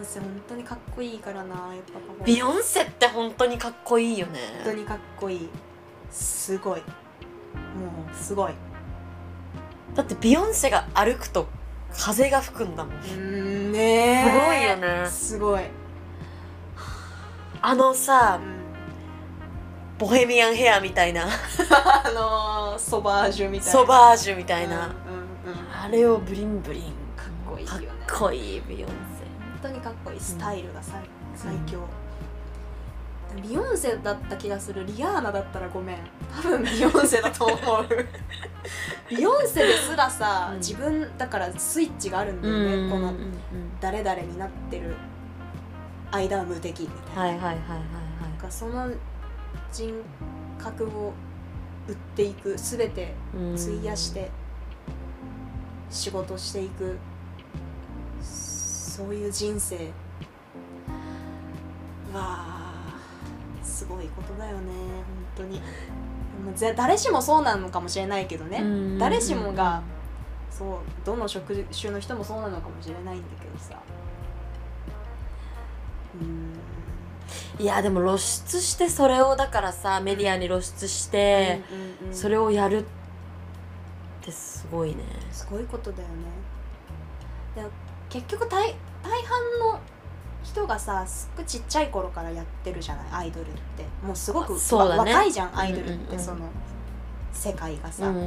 [0.01, 1.85] ンセ本当にかっこいいからなやっ
[2.19, 4.41] ぱビヨンセって本当にかっこいいよね。
[4.65, 5.49] 本当にかっこいい。
[6.11, 6.81] すごい。
[6.81, 6.87] も
[8.13, 8.53] うすごい。
[9.95, 11.49] だってビヨンセが歩くと
[11.93, 12.95] 風が吹くんだもん。
[12.95, 15.07] うんねすごいよね。
[15.09, 15.63] すごい。
[17.61, 18.41] あのさ、
[19.99, 21.27] ボヘミアンヘアみたいな。
[21.71, 23.73] あのソバージュみたいな。
[23.73, 26.83] ソバージュみたいな、うんうんうん、あれをブリンブリン。
[27.17, 27.87] かっこいいよね。
[28.07, 29.22] かっこいいビヨンセ本
[29.63, 31.01] 当にかっこいいスタイルが最,、
[31.35, 31.87] 最強、
[33.43, 35.99] ビヨンセだった気がするリアーナだったらごめん。
[36.35, 37.57] 多分ビヨンセだと思う。
[39.09, 43.13] ビヨンセですらさ、うん、自分だからスイッチがあるんだよね、うん、この
[43.81, 44.95] 誰々になってる
[46.11, 47.59] 間は無敵みたいな、はいはいはいはい
[48.43, 48.89] はい、その
[49.71, 49.95] 人
[50.59, 51.13] 格を
[51.89, 53.15] 売っていく全て
[53.55, 54.31] 費やして
[55.91, 56.97] 仕事していく
[58.93, 59.91] そういう人生
[62.13, 62.93] は
[63.63, 64.65] すごいことだよね
[65.35, 65.63] 本当に。
[66.77, 68.99] 誰しもそうなのかもしれないけどね。
[68.99, 69.83] 誰しもが
[70.51, 73.81] そうどの職種の人もそうなのかもしれないんだけどさ。
[77.59, 81.63] いやでも露出してそれをだからさメディアに露出して
[82.11, 82.85] それをやるっ
[84.21, 85.03] てすごいね。
[85.31, 86.15] すごいことだよね。
[87.55, 87.63] で
[88.13, 89.81] 結局大大半の
[90.45, 93.07] 人がさすっごいちっちゃい頃からやってるじゃない？
[93.13, 93.85] アイドルって。
[94.05, 96.51] もうすごく、ね、若いじゃんアイドルって、その
[97.33, 98.23] 世界がさ、うんうん、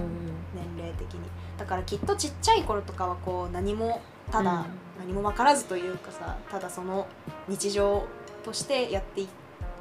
[0.56, 1.20] 年齢的に。
[1.58, 4.66] だからきっとちっちゃい頃とかはこう何もただ、
[4.98, 7.06] 何も分からずというかさただその
[7.48, 8.04] 日常
[8.44, 9.28] としてやっていっ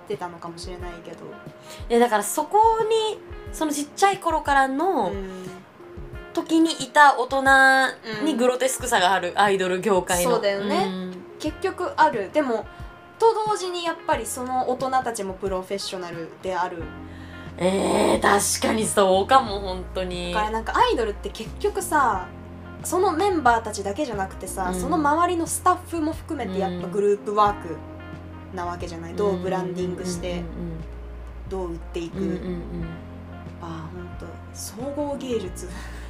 [0.07, 1.19] てたのかもしれないけど。
[1.88, 3.19] えだからそこに
[3.53, 5.12] そのちっちゃい頃からの、
[6.35, 10.33] 時にいた大人にグロテスクさがある、アイドル業界の。
[10.33, 12.31] そうだよね、うん、結局ある。
[12.33, 12.66] でも
[13.18, 16.83] と同時にやっぱりその大人たちもプロフェッショナルである。
[17.57, 20.35] えー、確かにそうかも本当に。
[20.35, 22.27] だからなんかアイドルって結局さ
[22.83, 27.77] そのメンバーたちだけじゃなくてさ、うん、その周りのスタッフも含めてやっぱグループワーク
[28.55, 30.42] なわけじゃない、どうブランディングして、
[31.49, 32.87] どう売っていく、うんうんうん、
[33.62, 34.27] あ本当。
[34.57, 35.66] 総合芸術。
[35.66, 36.04] あ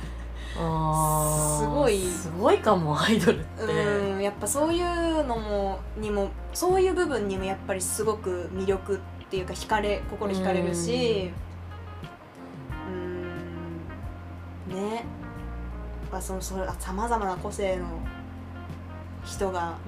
[0.55, 2.01] すごい。
[2.01, 3.62] すごいかもアイドルって。
[3.62, 11.31] うんやっぱそういうのもにもそういう部分にもやっぱりすごく魅力っていうか惹かれ心惹かれるし。
[12.88, 14.75] うん。
[14.75, 15.05] ね。
[16.14, 17.87] ぱそのそれさまざまな個性の
[19.25, 19.79] 人が、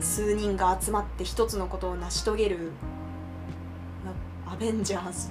[0.00, 2.70] 数人が集まって一つのことを成し遂げる
[4.46, 5.28] アベンジャーズ、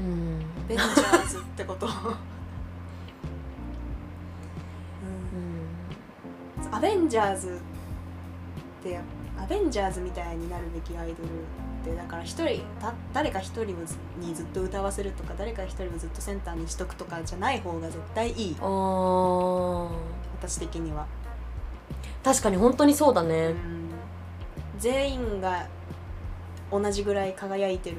[0.00, 1.88] うん、アベンジャーズってこと
[6.70, 8.98] アベンジャーズって
[9.40, 11.30] アベンジャーズみたいになるべきアイドルっ
[11.84, 13.76] てだから一人た誰か一人
[14.18, 18.56] にずっと歌わせるとか誰か一人をずっとセンターにしとくとかじゃない方が絶対いい。
[20.40, 21.06] 私的には、
[22.22, 23.56] 確かに本当にそうだうね、ん、
[24.78, 25.66] 全員が
[26.70, 27.96] 同じぐらい輝いてる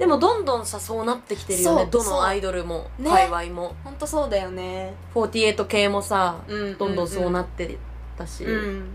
[0.00, 1.88] でもどんどんさそうなってきてるよね。
[1.90, 3.10] どのアイドルも、ね。
[3.10, 3.74] 界隈も。
[3.84, 4.94] ほんとそうだよね。
[5.14, 7.76] 48系もさうんどんどんそうなって
[8.16, 8.94] たし、うん。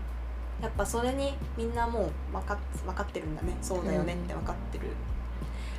[0.60, 3.56] やっぱそれにみんなもう分かっ分かってるんだね。
[3.62, 4.88] そうだよねって分かってる。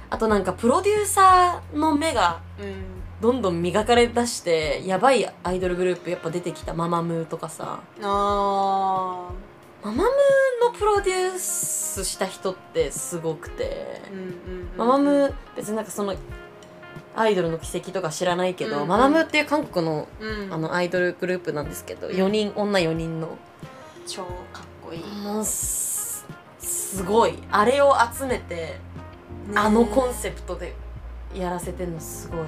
[0.09, 2.85] あとなんかプロデューサーの目がうん。
[3.19, 6.73] どんどん磨かれ出してやばいアイドルグループやっぱ出てきた。
[6.73, 7.81] ママムーとかさ。
[8.01, 9.29] あ
[9.83, 14.01] ママムーのプロデュースした人ってすごくて。
[14.77, 16.15] ママムー別になんかその
[17.15, 18.87] アイドルの奇跡とか知らないけど、うんうん。
[18.87, 20.53] ママムーっていう韓国のうん。
[20.53, 22.13] あのアイドルグループなんですけど、うん。
[22.13, 23.37] 4人女4人の。
[24.05, 24.31] 超かっ
[24.85, 26.25] こいい、もうす
[26.59, 27.37] すごい。
[27.51, 28.79] あれを集めて、
[29.55, 30.73] あのコンセプトで
[31.35, 32.39] やらせてんのすごい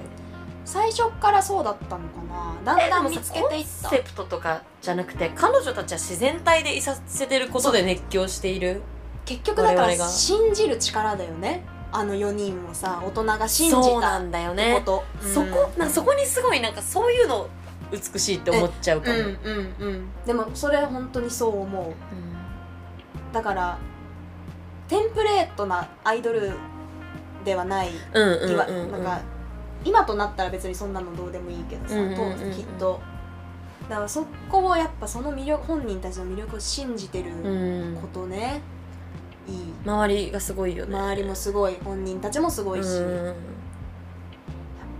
[0.66, 2.22] 最初からそうだったのか
[2.64, 2.76] な。
[2.78, 8.82] だんだん見つけていっコたンセプトとかじゃなくて彼女たちは自然体でいさせてることで熱狂している？
[9.26, 11.64] 結局だから信じる力だよね。
[11.92, 17.48] あの4人をさ大人が信じそうなたんだよこね、と、そこなそこにすごいなんかそういうの
[17.92, 20.10] 美しいって思っちゃうかも、うんうんうん。
[20.24, 21.94] でもそれ本当にそう思う。
[23.34, 23.80] だから
[24.88, 26.52] テンプレートなアイドル
[27.44, 28.92] ではないうんうんうん今うん。
[28.92, 29.22] なんか
[29.86, 33.00] 今となったら別にそんなのどうでもいいけどさ、当時きっと。
[33.90, 37.96] だからそこをやっぱその魅力本人たちの魅力を信じてるうん。
[38.02, 38.62] ことね、
[39.48, 39.74] いい。
[39.86, 40.96] 周りがすごいよね。
[40.98, 41.78] 周りもすごい。
[41.84, 43.36] 本人たちもすごいし、やっうん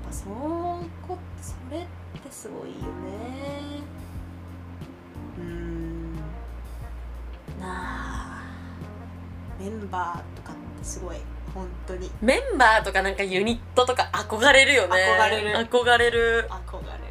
[0.08, 0.28] ぱそう
[1.08, 1.82] こそれっ
[2.24, 2.80] てすごいよね。
[5.38, 6.16] うん。
[6.16, 6.20] な
[7.64, 8.42] あ。
[9.60, 11.18] メンバーとかってすごい
[11.54, 12.10] 本当に。
[12.22, 14.96] メンバーとかなんかユニットとか憧れるよね。
[15.20, 15.58] 憧れる。
[15.70, 16.48] 憧れる。
[16.50, 17.10] 憧れる。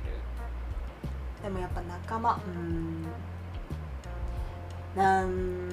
[1.42, 2.40] でもやっぱ仲間。
[2.46, 3.07] うん。
[4.96, 5.70] なん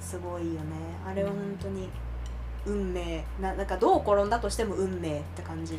[0.00, 0.76] すごいよね。
[1.06, 1.88] あれは本当に
[2.66, 3.24] 運命。
[3.40, 5.78] ななんかどう転んだとしても運命って感じ。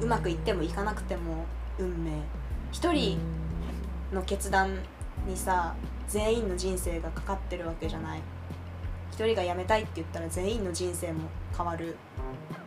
[0.00, 1.44] うまくいってもいかなくても
[1.78, 2.12] 運命。
[2.72, 3.18] 一人
[4.12, 4.78] の決断
[5.26, 5.74] にさ
[6.06, 8.20] 全員の人生がかかってるわけじゃない
[9.18, 11.22] 一人が辞めたいって言ったら全員の人生も
[11.56, 11.96] 変わる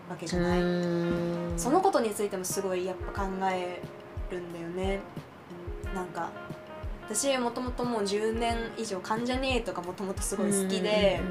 [0.09, 1.53] わけじゃない、うん。
[1.55, 3.81] そのことについてもすごいやっぱ考え
[4.29, 4.99] るんだよね。
[5.85, 6.29] うんなんか
[7.05, 11.21] 私もともともう10年以上関ジャニ∞がもともとすごい好きで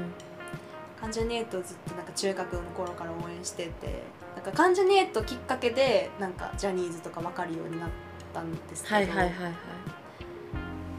[0.99, 4.03] 関ジャニ∞をずっとなんか中学の頃から応援してて
[4.35, 7.89] なんか関ジャニ∞きっかけでなんかジャニーズとか分かるようになっ
[8.33, 9.53] たんですけど、はいはいはいはい。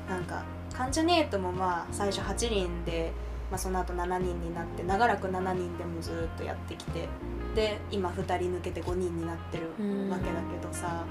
[0.08, 3.12] なんか関ジャニ∞もまあ最初8人で、
[3.52, 7.06] まあ、その後7人になって長らく7人でもずっとやってきて
[7.54, 10.08] で今2人抜けて5人になってるうん。
[10.08, 11.04] わけだけどさ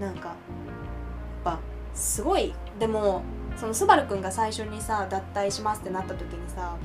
[0.00, 0.36] なんかやっ
[1.44, 1.60] ぱ
[1.94, 3.22] すごいでも
[3.54, 6.76] そのスバルくんが最初にさ脱退しますってなった時にさ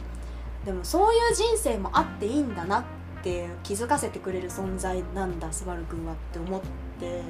[0.63, 2.83] でもそういう人生もあっていいんだなっ
[3.23, 6.61] て気づかせてくれる存在なんだスバルくんはって思っ
[6.99, 7.21] て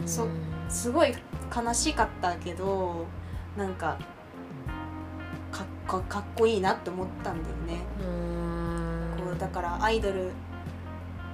[0.00, 0.08] うん。
[0.08, 0.26] そ
[0.70, 1.14] すごい
[1.54, 3.04] 悲しかったけど
[3.54, 3.98] なんか
[5.86, 7.82] かっかかっこいいなって思ったんだよね。
[8.00, 9.24] うん。
[9.24, 10.30] こうだからアイドル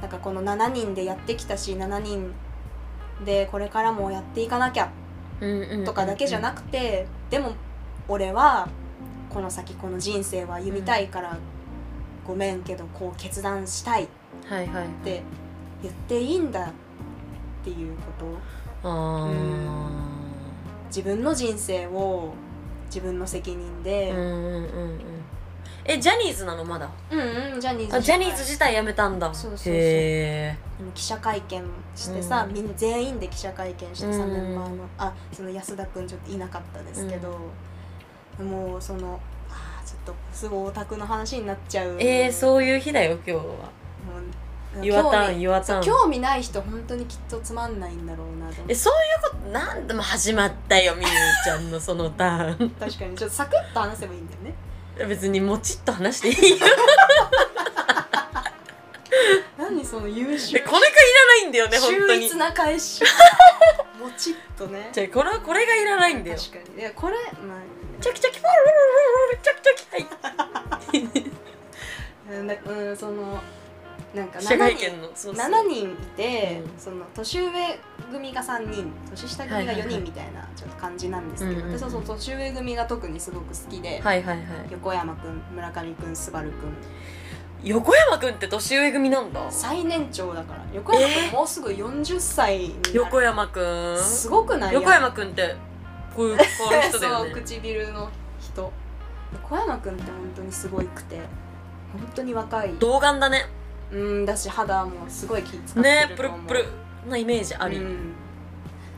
[0.01, 2.33] なんかこの7人でやってきたし7人
[3.25, 4.91] でこれからもやっていかなきゃ
[5.85, 7.53] とかだけじゃなくて、でも
[8.09, 8.69] 俺は
[9.29, 11.37] この先この人生は歩みたいから、
[12.27, 14.09] ごめんけどこう決断したいっ
[15.05, 15.23] て
[15.83, 16.73] 言っていいんだっ
[17.63, 18.03] ていうこ
[18.83, 19.31] と。
[20.89, 22.33] 自分の人生を
[22.91, 25.01] 自分の責任で、うんうんうんうん。
[25.85, 26.91] えジャニーズなのまだ？
[27.11, 27.97] うんうんジャニーズ。
[27.97, 29.33] あジャニーズ自体やめたんだ。
[29.33, 29.73] そうそうそう。
[29.75, 30.57] へ
[30.95, 31.63] 記者会見
[31.97, 32.55] してさ、うん。
[32.55, 34.85] みんな全員で記者会見してさ、うんメンバーの。
[34.99, 37.39] あその安田君ちょっといなかったですけど、
[38.45, 39.19] もうその
[39.49, 41.97] あーちょっとすごいオタクの話になっちゃう。
[41.99, 43.43] ええー、そういう日だよ今日は。
[43.43, 43.51] もう
[44.83, 45.85] ゆわた興味んゆわたん。
[45.85, 48.97] そう興味ない人本当にきっとつまんないんだろうなとえそうい
[49.29, 51.09] うことなんでも始まったよみゆ
[51.45, 52.71] ちゃんのそのターン。
[52.79, 54.55] 確かにちょっとサクッと話せばいいんだよね。
[55.09, 56.67] 別にもちっと話していいよ。
[59.59, 60.59] 何その優秀。
[60.59, 62.23] えこれがいらないんだよね本当に。
[62.23, 63.03] 秀逸な返し。
[63.99, 64.91] もちっとね。
[64.93, 66.37] じゃあこれはこれがいらないんだよ。
[66.37, 66.81] 確かに。
[66.81, 67.57] いやこれ、ま
[68.01, 68.77] チャキチャキパルルル
[69.27, 71.31] ルルチャキチャキ
[72.33, 73.43] はいうんその
[74.15, 75.51] なんか記者7人会見のそうそう。
[75.53, 76.79] 7人いて、うん。
[76.79, 77.51] その年上
[78.11, 84.47] 組が3人年下組が4人みたいなちょっと感じなんですけど、そうそう年上組が特にすごく好きで、はいはいはい。
[84.71, 86.73] 横山くん村上くんスバルくん。
[87.63, 89.47] 横山くんって年上組なんだ？
[89.51, 90.65] 最年長だから。
[90.75, 93.61] 横山くんもうすぐ40歳になる、横山く
[94.01, 94.03] ん？
[94.03, 94.75] すごくない？
[94.75, 95.55] 横山くんって
[96.17, 98.09] こういうこういう人だよ そうね唇の
[98.41, 98.73] 人。
[99.35, 101.21] 横山くんって本当にすごいくて
[101.93, 102.75] 本当に若い。
[102.81, 103.47] 童顔だね
[103.93, 106.41] うんだし肌もすごい気使ってねると思う。
[106.47, 106.69] プルプ
[107.07, 107.11] ル。
[107.11, 108.13] なイメージあり、うん。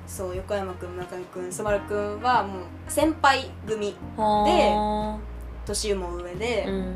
[0.06, 5.18] そう横山くん村上くんスバルくんはもう先輩組は
[5.64, 6.94] 年も上で、ーうん。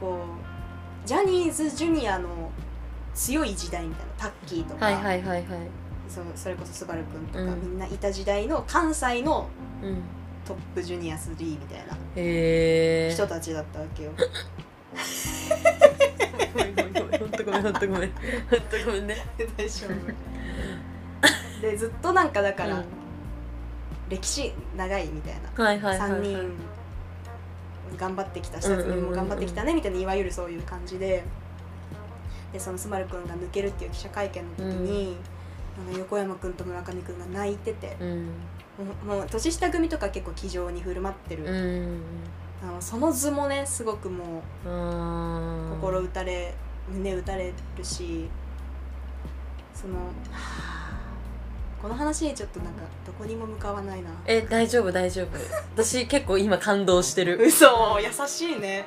[0.00, 0.20] こ
[1.04, 2.28] うジャニーズジュニアの
[3.14, 5.44] 強い時代みたいなタッキーとか、はいはいはいはい。
[6.08, 7.60] そうそれこそスバルくんとか、うん。
[7.62, 9.48] みんないた時代の関西の
[9.82, 10.02] うん。
[10.46, 14.12] トップジュニア3みたいなへえ人たちだったわけよ。
[16.54, 17.20] ごめんごめんごめん。
[17.20, 18.10] ほんとごめんほんとごめん。
[18.50, 19.16] ほんとごめんね
[19.56, 21.60] 大丈夫。
[21.62, 22.84] でずっとなんかだから、うん。
[24.08, 26.20] 歴史長いみたいな、はいはいはいはい。
[26.20, 26.52] 3人
[27.96, 31.24] 頑張ってきた下積みも頑張ってきたねみたいないわゆるそういう感じで。
[32.52, 35.16] でそのスバルくんが抜けるっていう記者会見の時に、
[35.78, 37.96] あの横山くんと村上くんが泣いてて。
[38.00, 38.30] うん。
[38.76, 42.02] もうもう年下組とか結構気丈に振る舞ってる、うん
[42.62, 46.54] あのその図もねすごくもう心打たれ
[46.88, 48.28] 胸打たれるし
[49.74, 50.02] そのは
[50.32, 50.76] あ
[51.80, 54.10] この話ちょっとなんかどこにも向かわないな。
[54.26, 55.28] え大丈夫大丈夫。
[55.74, 57.38] 私結構今感動してる。
[57.44, 57.66] 嘘
[58.00, 58.86] 優しいね。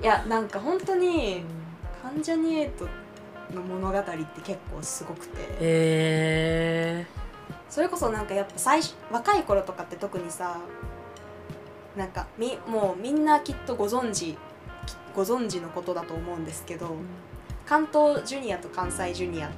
[0.00, 1.44] いやなんか本当に
[2.02, 2.86] 関ジャニエイト
[3.52, 5.42] の物語って結構すごくて。
[5.42, 7.06] へえ
[7.68, 10.58] それこそなんかやっぱ最初若い頃とかって特にさ
[11.96, 14.36] なんかみもうみんなきっとご存知き
[15.14, 16.96] ご存知のことだと思うんですけど
[17.66, 19.56] 関東ジュニアと関西ジュニアって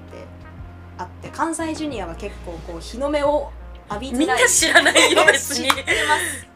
[0.98, 3.50] あって関西ジュニアは結構こう日の目を
[3.90, 4.18] 浴びづらい。
[4.18, 5.68] みんな知らないよ別に。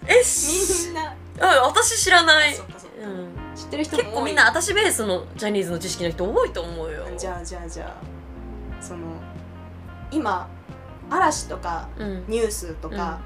[0.06, 1.14] えしみんな。
[1.40, 2.54] あ私知らない。
[2.54, 2.58] 知
[3.64, 7.06] ってる人結構みんな私ベースのジャニーズの知識の人多いと思うよ。
[7.16, 9.00] じゃあじゃあじゃあその
[10.10, 10.48] 今
[11.08, 12.24] 嵐とかうん。
[12.28, 13.20] ニュースととか、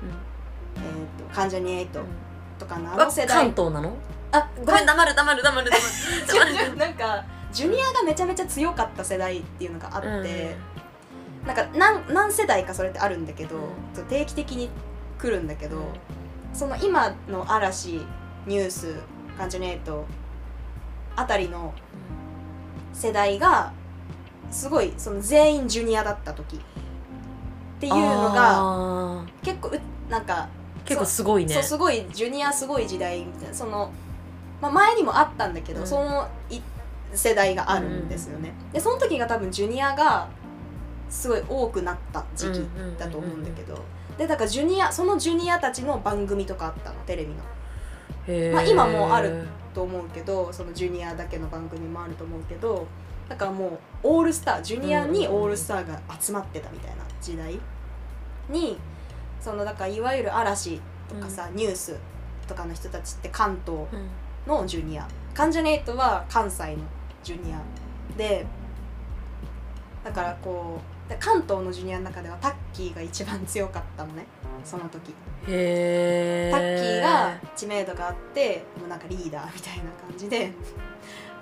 [0.77, 2.01] えー、と関ジャニエイト
[2.59, 3.37] とかのああの世代。
[3.37, 3.97] 関東なの？
[4.33, 5.71] あごめん黙る黙る黙る
[6.27, 6.77] 黙る。
[6.77, 10.57] なんかジュニアがめちゃめちゃ強かった世代っていうのがあって、
[11.47, 13.57] なんか何何世代かそれってあるんだけど、
[13.97, 14.05] うん。
[14.07, 14.71] 定期的に
[15.19, 15.79] 来るんだけど、
[16.53, 18.01] その今の嵐
[18.47, 18.97] ニュース
[19.39, 20.05] 関ジャニエイト
[21.17, 21.73] あたりの
[22.93, 23.73] 世代が
[24.51, 26.61] すごいその全員ジュニアだった時っ
[27.81, 28.01] ていうの
[28.31, 29.81] がが結構う
[30.11, 30.49] なんか
[30.85, 31.55] 結構すごいね。
[31.55, 33.91] そうすごいジュニアすごい時代みたいなその、
[34.61, 35.87] まあ、前にもあったんだけど、うん。
[35.87, 36.61] そのい
[37.13, 40.29] 世代があるんですよね、でその時が多分ジュニアが
[41.09, 42.67] すごい多くなった時期
[42.99, 43.79] だと思うんだけど、
[44.19, 47.37] でだからジュニアそのジュニアたちの番組とかあったのテレビの。
[48.53, 52.87] まあ今もあると思うけどそのジュニアだけの番組もあると思うけど
[53.29, 57.61] だからもうオールスタージュニアにオールスターが集まってたみたいな時代
[58.49, 58.79] に
[59.45, 61.99] そのだからいわゆる嵐とかさ、ニュース
[62.49, 64.09] とかの人たちって関東うん。
[64.47, 65.07] のジュニア。
[65.35, 66.83] 関ジャニエイトは関西の
[67.23, 67.61] ジュニア。
[68.17, 68.47] で
[70.03, 74.25] だからこうで関東のジュニアの中ではタッキーが一番強かったのね。
[74.65, 75.11] その時。
[75.47, 80.53] へえタッキーが知名度があってもうなんかリーダーみたいな感じで。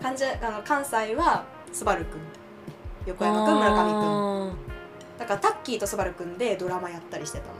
[0.00, 2.20] 関ジャあの関西はスバルくん
[3.07, 4.57] 横山くん村上くんん
[5.18, 7.53] だからタッキーとスバルくんでドラマやったりしてたの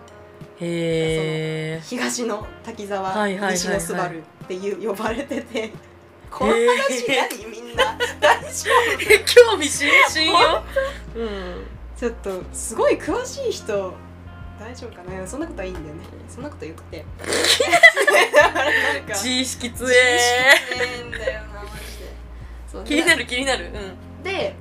[0.61, 3.53] へえ東の滝沢、はいはいはいはい。
[3.55, 5.73] 西のスバルっていう呼ばれてて
[6.31, 7.99] この話何みんな？
[8.21, 8.71] 大丈
[9.51, 10.63] 興味津々よ。
[11.17, 11.67] うん。
[11.97, 13.95] 夫ちょっとすごい詳しい人
[14.59, 15.27] 大丈夫かな？
[15.27, 16.03] そんなことはいいんだよね。
[16.29, 17.05] そんなことよくて。
[18.35, 20.19] なんか知識つ知え
[20.69, 22.13] 識ねえんだよなマジで。
[22.71, 23.67] そう気になる気になる。
[23.67, 23.69] う
[24.21, 24.55] んで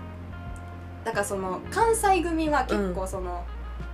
[1.04, 3.44] だからその関西組は結構その、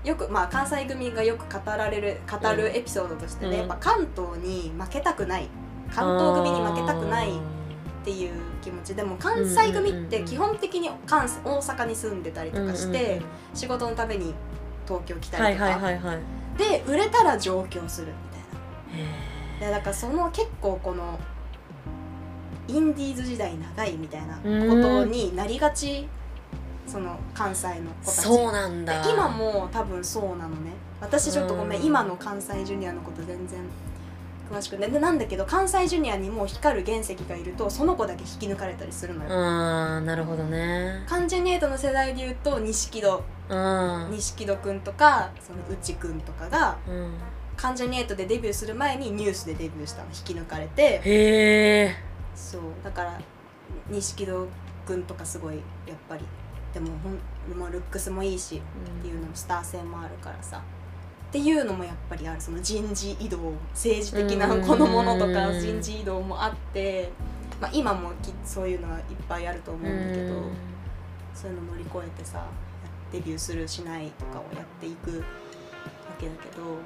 [0.04, 3.58] よくまあ関西組がよく語られる語るエピソードとしてね、うん。
[3.60, 5.50] やっぱ関東に負けたくない。
[5.94, 7.32] 関東組に負けたくないっ
[8.04, 8.96] ていう気持ち。
[8.96, 13.22] でも関西組って基本的に関西大阪に住んでたりとかして、
[13.54, 14.34] 仕事のために
[14.86, 16.20] 東京来たはいりとか、はいはいはい
[16.58, 18.14] で売れたら上京するみ
[19.62, 19.78] たいな。
[19.78, 21.20] だからその結構この
[22.68, 26.08] インディーズ時代長いみたいなことになりがち
[26.88, 28.22] その関西の子たち。
[28.22, 30.72] そうなんでだ今も多分そうなのね。
[31.00, 31.86] 私ちょっとごめんうん。
[31.86, 33.60] 今の関西ジュニアのこと全然
[34.52, 41.04] 詳しくねでなんだけど関西ジュニアにも光る原石がいるとその子だけ引き抜かれたりするのよ、あーなるほどね。
[41.08, 43.24] 関ジュニエイトの世代で言うと錦戸。
[43.50, 44.08] うん。
[44.12, 47.14] 錦戸くんとかその内くんとかがうん。
[47.58, 50.10] 関ジャニエイトでデビューする前にニュースでデビューしたの。
[50.10, 51.02] 引き抜かれて。
[51.04, 51.96] へえ
[52.36, 52.62] そう。
[52.84, 53.20] だから
[53.90, 54.48] 錦戸
[54.86, 56.24] くんとかすごいやっぱり
[56.74, 60.62] でもほんもうルックスもいいしっていうのもスター性もあるからさ。
[61.30, 62.42] っていうのもやっぱりある。
[62.42, 64.66] その人事異動政治的なうん。
[64.66, 67.12] このものとか人事異動もあって、
[67.60, 70.44] まあ、今もきそういうのはいっぱいあると思うんだけど
[71.34, 72.46] そういうの乗り越えてさ
[73.12, 75.24] デビューするしないとかをやっていくわ
[76.20, 76.80] けだけど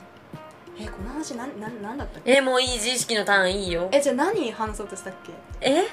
[0.79, 2.31] えこの話なんなんなんだったっけ？
[2.31, 3.89] えもういい自意識のターンいいよ。
[3.91, 5.33] えじゃあ何話そうとしたっけ？
[5.61, 5.83] え？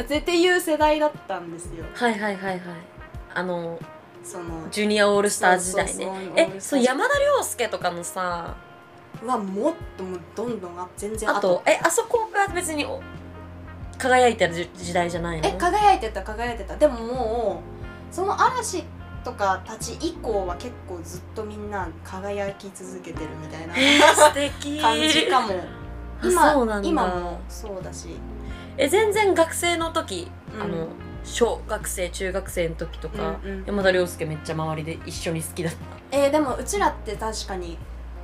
[0.00, 1.84] っていう世代だったんですよ。
[1.94, 2.60] はいはいはいはい。
[3.34, 3.78] あの
[4.22, 6.32] そのジュニアオールスター時代ね。
[6.36, 8.54] えそう山田涼介とかのさ
[9.24, 13.00] はもっともうどんどんあ全然あとえあそこが別にお
[13.98, 15.48] 輝いてる時時代じゃないの？
[15.48, 16.76] え輝いてた輝いてた。
[16.76, 17.62] でもも
[18.10, 18.84] うその嵐
[19.24, 24.80] とかたち以降は結構ずっとみんな輝き続けてるみたいなえー、素敵。
[24.80, 25.54] 感じかも。
[26.24, 28.10] あ今今もそうだし、
[28.78, 30.62] え全然学生の時、うん。
[30.62, 30.88] あの
[31.24, 33.64] 小学生中学生の時とか、うんうん。
[33.64, 35.78] 山田涼介めっちゃ周りで一緒に好きだった。
[36.16, 37.78] えーでもうちらって確かに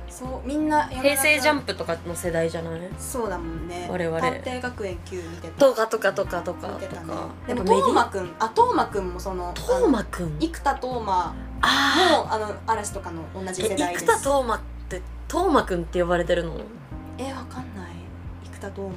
[0.09, 2.81] そうみんな平成ジャンププとかの世代じゃない？
[2.97, 3.87] そうだもんね。
[3.89, 4.19] 我々。
[4.19, 5.65] 探偵学園 Q 見てた。
[5.67, 7.07] とかとかとかとかと見てたね。
[7.07, 10.37] かでもやっぱメディトーマくんあトーマくんもそのトーマくん？
[10.39, 14.05] 生田斗真あもあの嵐とかの同じ世代です。
[14.05, 16.59] 生田斗真って斗真くんって呼ばれてるの？
[17.17, 17.91] えわかんない。
[18.51, 18.95] 生田斗真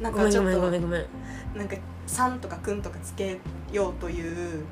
[0.00, 0.82] なんごめんごめんかちょっ
[1.52, 1.76] となんか
[2.06, 3.38] 「さん」とか「くん」とかつけ
[3.72, 4.64] ようという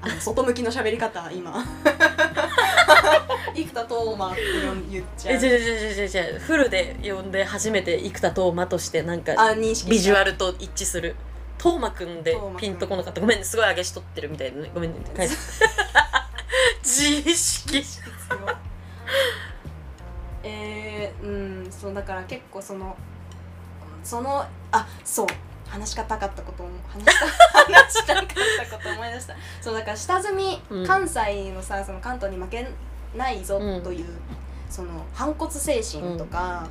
[0.00, 1.64] あの外向きの喋り方今。
[3.54, 4.42] 生田斗真って
[4.90, 5.34] 言っちゃう。
[5.34, 6.38] え違う違う違う違う違う。
[6.38, 9.32] フルで呼んで初めて生田斗真としてなんか
[9.88, 11.16] ビジュアルルと一致する。
[11.58, 13.20] 斗真くんでピンとこなかった。
[13.20, 14.62] ごめんねすごい上げしとってるみたいな。
[14.62, 15.62] ねごめんね返す
[16.84, 17.82] 自意識。
[20.42, 21.28] えー、う
[21.66, 22.96] んそうだから結構その
[24.06, 25.26] そのあそう。
[25.68, 28.24] 話したかったことを話した話したかっ
[28.70, 29.34] たことを思い出した。
[29.60, 30.86] そうだから下積み、うん。
[30.86, 32.68] 関西のさその関東に負け
[33.16, 34.06] ないぞという、
[34.70, 36.68] その反骨精神とか、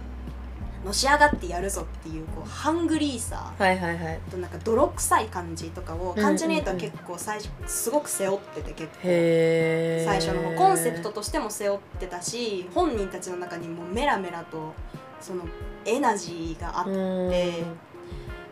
[0.85, 4.19] のし上がってやるぞっていうこうハングリーさはいはいはい。
[4.29, 8.99] となんか泥臭い感じとかをうん関ジャニは結構最初すごく背負ってて結構。
[9.03, 14.73] 最初の方コンセプトとしても背負ってたし本人たちの中にもメラメラと
[15.21, 15.43] その
[15.85, 17.29] エナジーがあっうん。
[17.31, 17.63] て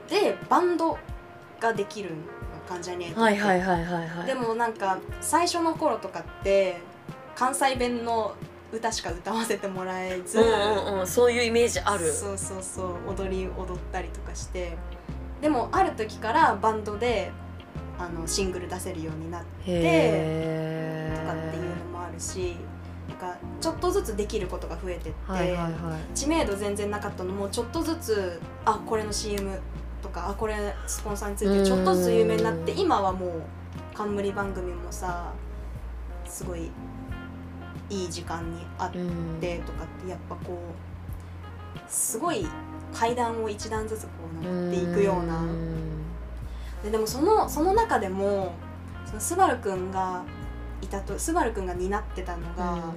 [0.09, 0.97] でバンド
[1.59, 2.15] ができるの
[2.67, 4.25] 関ジャニはいはいはいはいはい。
[4.27, 6.77] でもなんか最初の頃とかって
[7.35, 8.33] 関西弁の
[8.71, 10.49] 歌しか歌わせてもらえず、うんう
[10.97, 12.11] んうんそういうイメージある。
[12.11, 14.77] そうそうそう踊り踊ったりとかして
[15.41, 17.31] でもある時からバンドで
[17.99, 22.55] あのシングル出せるようになってとかっていうのもあるし
[23.11, 25.71] かちょっとずつできることが増えてって、はいはいはい。
[26.15, 29.59] 知名度全然なかったのもちょっとずつあこれの CM
[30.01, 33.31] とかあこれスポンサーについてちょっとずつ有名になってうん今はもう
[33.93, 35.31] 冠番組もさ
[36.25, 36.69] すごい
[37.89, 39.37] いい時間にあっうん。
[39.39, 40.57] てとかってやっぱこ
[41.75, 42.45] うすごい
[42.93, 44.09] 階段を一段ずつこ
[44.41, 45.41] う登っていくような。
[46.83, 48.53] ででもそのその中でも
[49.05, 50.23] そのスバルくんが
[50.83, 52.93] いたとスバルくんが担ってたのが、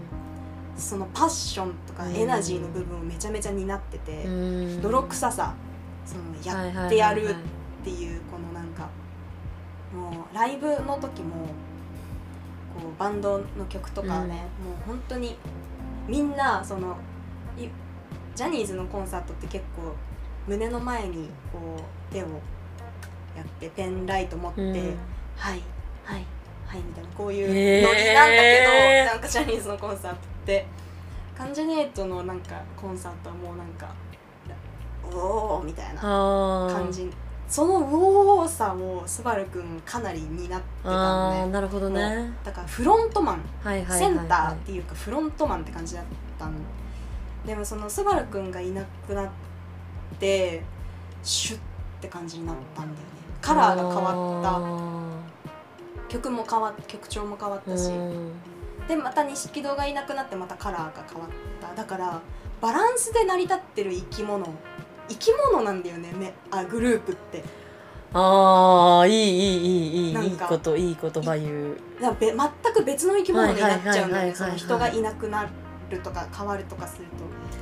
[0.77, 2.17] そのパッションとかうん。
[2.17, 4.83] エナジーの部分をめちゃめちゃ担ってて、うん。
[4.83, 5.55] 泥臭さ
[6.05, 7.35] そのやってやるっ
[7.85, 8.89] ていうこのなんか
[9.95, 11.47] もうライブの時も
[12.75, 14.71] こうバンドの曲とかね、うん。
[14.71, 15.37] もう本当に
[16.07, 16.97] みんなその
[17.59, 17.69] い
[18.35, 19.95] ジャニーズのコンサートって結構
[20.47, 22.27] 胸の前にこう手を
[23.37, 24.75] やってペンライト持って、うん。
[25.37, 25.63] はい
[26.05, 26.25] はい
[26.67, 30.67] はいみたいなこういうノリなんだけど、なんかジャニーズのコンサートって
[31.37, 33.95] 関ジャニエイトのなんかコンサートはもうなんか
[35.05, 37.11] おおみたいな感感じ。
[37.49, 41.41] そのうおーさをスバルくんかなり担ってたのね。
[41.43, 42.33] あーなるほどね。
[42.43, 43.41] だからフロントマン。
[43.63, 43.99] はいはいはいはい。
[44.01, 46.05] センターっていうかフロントマンって感じだっ
[46.37, 46.53] たの。
[47.47, 49.29] でもそのスバルくんがいなくなっ
[50.19, 50.65] て
[51.23, 51.61] シュッっ
[52.01, 53.05] て感じになったんだよね。
[53.41, 55.06] カラーが変わった
[56.09, 57.91] 曲も変わっ曲調も変わったたし
[58.89, 61.31] でまた錦戸がいなくなってまたカラーが変わっ
[61.61, 61.75] た。
[61.75, 62.21] だから
[62.61, 64.47] バランスで成り立ってる生き物。
[65.09, 67.43] 生き物なんだよねねあグループって。
[68.13, 69.67] ああいいいいい
[70.11, 71.77] いいいいいこといい言葉言う。
[72.01, 74.35] 全く別の生き物になっちゃうんだよね。
[74.35, 75.49] その人がいなくな
[75.91, 77.13] るとか変わるとかすると。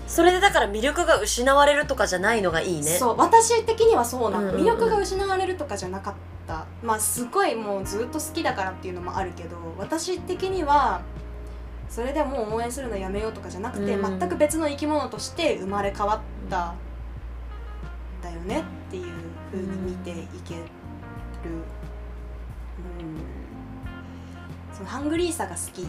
[0.07, 2.83] それでだから魅力が失われるとかじゃないのがいいね。
[2.83, 4.62] そう私的にはそうなの、うんうんうん。
[4.62, 6.14] 魅力が失われるとかじゃなかっ
[6.47, 6.66] た。
[6.83, 11.01] まあすごいもうずっと好きだからっていうのもあるけど私的には
[11.89, 14.18] それでもう応援するのやめようとかじゃなくて、うん。
[14.18, 16.20] 全く別の生き物として生まれ変わっ
[16.51, 16.77] たん
[18.22, 19.05] だよねっていう
[19.53, 20.14] 風に見てい
[20.45, 20.64] ける、う
[23.03, 23.16] ん、
[24.75, 25.87] そのハングリーさが好き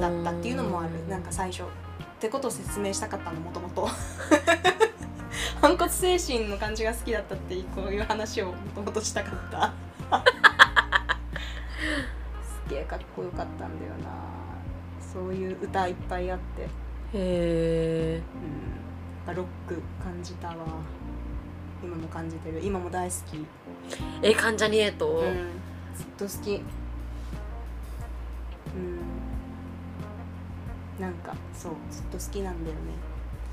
[0.00, 1.08] だったっていうのもある。
[1.08, 1.66] なんか最初っ
[2.20, 3.88] てことを説明したかったのもともと。
[5.60, 9.72] 反骨精神の感じが好きだったっていうこういう話をもともとしたかった。
[12.42, 14.10] すげえかっこよかったんだよな。
[15.00, 16.62] そういう歌いっぱいあって。
[16.62, 16.68] へ
[17.14, 18.22] え
[19.26, 19.34] うん。
[19.34, 20.54] ロック感じたわ。
[21.82, 22.60] 今も感じてる。
[22.62, 23.44] 今も大好き。
[24.22, 25.60] え関ジャニエイト、うん。
[25.94, 26.62] ずっと好き。
[28.74, 29.13] うん
[30.98, 32.80] なんかそうずっと好きなんだよね。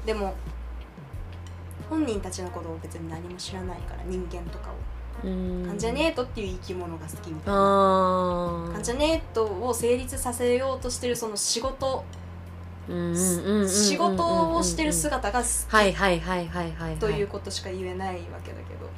[0.06, 0.36] でも
[1.90, 5.66] 本人たちのことを別に何も知らないから人間とかを、うん。
[5.66, 8.70] 関ジャニエイトっていう生き物が好きみたいな。
[8.70, 12.04] あ関ジャニエイトを成立させようとしてるその仕事。
[12.90, 12.94] あ
[13.68, 18.90] 仕事をしてる姿が好はいはいはいはいはい、はい、きということしか言えないわけだけど。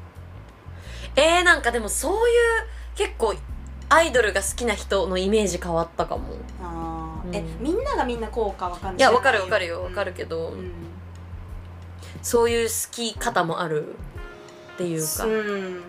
[1.15, 2.17] えー、なんかでもそういう
[2.95, 3.35] 結構
[3.89, 6.23] アイドルが好きな人のイメージ変わったかも。
[6.61, 7.35] あー、うん。
[7.35, 8.95] えみんながみんなこうかわかんない。
[8.97, 9.83] いやわかるわかるよ。
[9.83, 10.71] わかるけど、うん。
[12.21, 13.95] そういう好き方もある
[14.75, 15.81] っていうか、うん。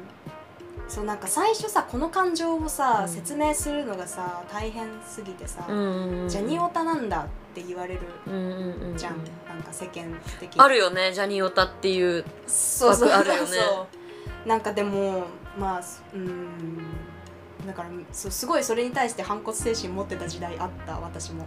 [0.88, 3.08] そうなんか最初さこの感情をさ、うん。
[3.08, 8.00] 説明するのがさ大変すぎてさ、うんうんうんジャニオタなんだって言われる
[8.96, 9.16] じゃん、
[9.48, 10.04] なんか世間
[10.40, 13.08] 的あるよねジャニオタっていうそうそう。
[13.08, 13.48] 枠あるよね。
[13.56, 13.86] そ
[14.44, 14.48] う。
[14.48, 15.24] なんかでも
[15.58, 15.82] まあ
[16.12, 16.48] うん
[17.66, 21.46] だからそうすごいそれに対して反骨精神持ってた時代あった私も。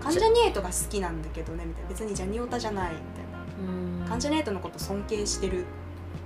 [0.00, 1.88] 関ジャニエイトが好きなんだけどねみたいな。
[1.88, 4.02] 別にジャニオタじゃないみたいな。
[4.02, 4.08] うん。
[4.08, 5.64] 関ジャニエイトのこと尊敬してるっ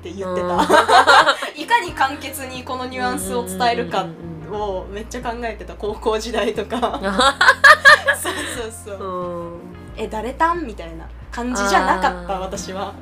[0.02, 0.48] て言ってうん。
[0.48, 0.62] た
[1.54, 4.06] いかに簡潔にこのニュアンスを伝えるか
[4.50, 7.00] をめっちゃ考えてた高校時代とか。
[8.22, 8.32] そう
[8.72, 9.06] そうそう。
[9.06, 9.60] うん。
[9.96, 11.06] え誰担みたいな。
[11.36, 12.94] 感じじゃなかった私は。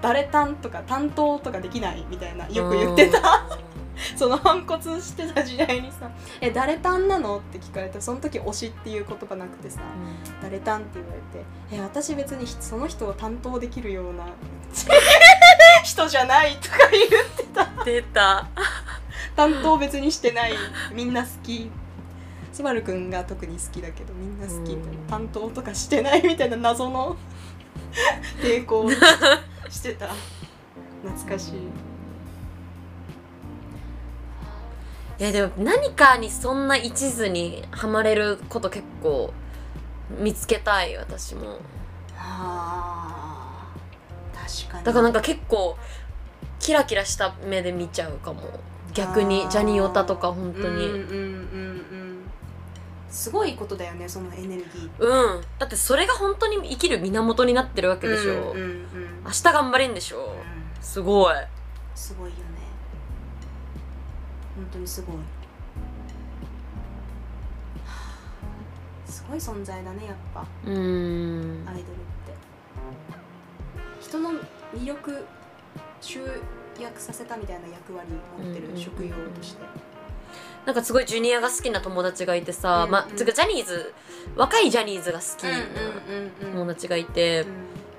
[0.00, 3.44] 誰担とか担当とかできないみたいなよく言ってた
[4.16, 9.80] その反骨してた時代にさ「え誰担なの?」って聞かれてその時推しっていう言葉なくてさ
[10.42, 14.26] 「誰担?」って言われて「え私別にその人を担当できるような
[15.84, 17.84] 人じゃない」とか言ってた。
[17.84, 18.48] 出た。
[19.36, 20.52] 担当別にしてない。
[20.92, 21.70] みんな好き。
[22.52, 25.06] スバルくんが特に好きだけどみんな好きみたいなうん。
[25.06, 27.16] 担当とかしてないみたいな謎の
[28.42, 28.90] 抵抗
[29.70, 30.08] してた。
[31.02, 31.52] 懐かしい
[35.20, 39.34] いやでも何かにそんな一途にはまれること結構
[40.18, 41.58] 見つけたい私も。
[42.16, 44.84] あー確かに。
[44.84, 45.76] だからなんか結構
[46.58, 48.40] キラキラした目で見ちゃうかも。
[48.94, 50.66] 逆にジャニオタとか本当に。
[50.66, 52.30] うんうんうんうん。
[53.10, 55.04] すごいことだよねそのエネルギー。
[55.04, 55.44] うん。
[55.58, 58.88] だってそれが本当に生きる源になってるわけでしょ、うんうんうん。
[59.24, 60.18] 明日頑張れんでしょ。
[60.18, 60.82] うん。
[60.82, 61.34] すごい。
[61.94, 62.49] すごいよね
[64.56, 65.16] 本当にすごい。
[65.16, 65.22] は
[69.06, 70.46] あすごい存在だねやっぱ。
[70.64, 71.68] うーん。
[71.68, 71.90] アイドルって。
[74.00, 74.30] 人の
[74.74, 75.26] 魅力
[76.00, 76.20] 集
[76.80, 78.76] 約させたみたいな役割を持ってるうんうんうん。
[78.76, 79.62] うん職業として。
[80.66, 83.94] なんかすごいジュニアが好きな友達がいてさ、うんまあつうかジャニーズ
[84.36, 87.46] 若いジャニーズが好きなうん友達がいて、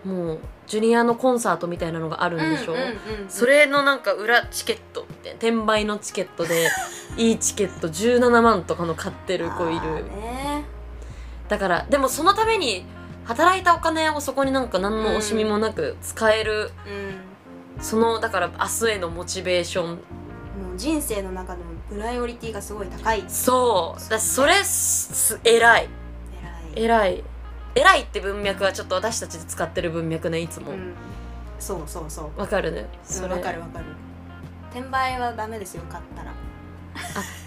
[0.06, 2.96] もうジュニアのコンサートみたいなのがあるんでしょ、うんうんうん
[3.30, 6.70] それのなんか裏チケット転売のチケットで
[7.18, 10.06] いいチケット17万とかの買ってる子いる。
[10.06, 10.66] ね。
[11.50, 12.86] だからでもそのために
[13.26, 17.84] 働いたお金をそこになんか何の惜しみもなく使える、うん。
[17.84, 19.88] そのだから明日へのモチベーション。
[19.88, 19.98] もう
[20.78, 23.24] 人生の中のプライオリティがすごい高い。
[23.28, 24.10] そう。
[24.10, 25.90] だそれす偉い。
[26.76, 26.86] 偉い。
[26.86, 27.24] 偉い
[27.76, 30.72] 偉いって文脈はちょっと私たちで使ってる文脈ねいつも。
[30.72, 30.94] うん。
[31.60, 32.40] そうそうそう。
[32.40, 32.88] わ、かるね。
[33.04, 33.36] それ。
[33.36, 33.86] わかるわかる。
[34.72, 36.34] 転売はダメですよ買ったら。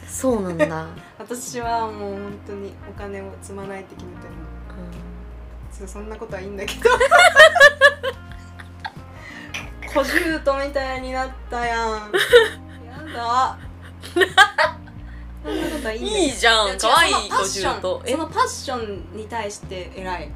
[0.09, 0.87] そうなんだ、
[1.19, 4.35] 私はもう本当にお金を積まないって決めてる。
[4.35, 4.45] の
[5.73, 6.89] そそんなことはいいんだけど。
[9.93, 11.89] 小獣みたいになったやん。
[11.89, 12.01] や
[13.13, 13.59] だ
[15.45, 16.79] そんなことはいいんだけどいいじゃん。
[16.79, 18.03] かわいい違うそのパッション50と。
[18.07, 18.13] え？
[18.13, 20.31] そのパッションに対して偉い。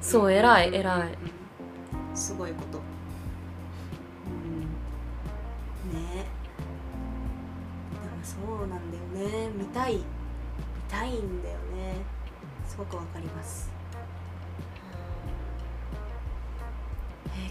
[0.00, 2.16] そう偉いうん偉いうん。
[2.16, 2.80] すごいこと。
[5.92, 6.00] うん。
[6.00, 6.24] ね。
[7.92, 9.50] でもそうなんだよね。
[9.54, 9.96] 見たい。
[9.96, 10.02] 見
[10.88, 11.96] たいんだよね。
[12.66, 13.69] すごくわかります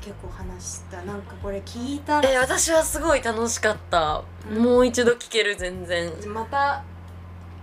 [0.02, 1.02] 結構話した。
[1.04, 4.64] なんかこれ聞いたらえ私はすごい楽しかった、うん。
[4.64, 6.12] もう一度聞ける全然。
[6.28, 6.84] また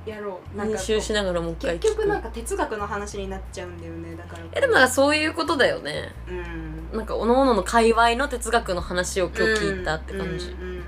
[0.04, 0.56] やろう。
[0.56, 1.82] なんか練習しながらもう一回聞く。
[1.82, 4.14] 結局なんか哲学の話になっちゃうんだよね。
[4.16, 6.12] だからえでもそういうことだよね。
[6.28, 6.98] うん。
[6.98, 10.82] なんか各々の界隈の哲学の話を今日聞いたって感じ、うんうん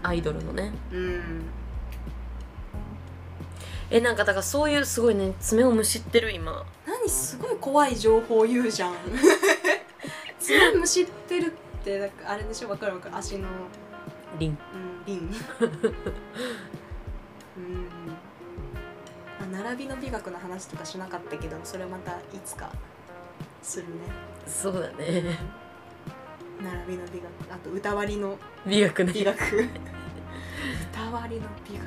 [0.00, 0.72] アイドルのね。
[0.92, 1.44] うんうん。
[3.90, 6.64] えなんかだからそういうすごいね爪をむしってる今。
[6.86, 8.92] 何すごい怖い情報言うじゃん
[10.48, 12.70] 爪むしってるってなんかあれでしょ？
[12.70, 13.16] わかるわかる。
[13.16, 13.48] 足の。
[14.38, 14.58] リン。
[14.74, 15.18] うんリン。
[17.58, 17.86] うん。
[19.50, 22.70] まあ並びの美学の話とかしなかったけどそれはまたいつか
[23.62, 23.92] するね。
[24.46, 25.38] そうだね。
[26.62, 27.26] 並びの美学。
[27.54, 29.12] あと歌割りの美学ね。
[29.12, 29.36] 美学。
[30.92, 31.84] 歌割りの美学。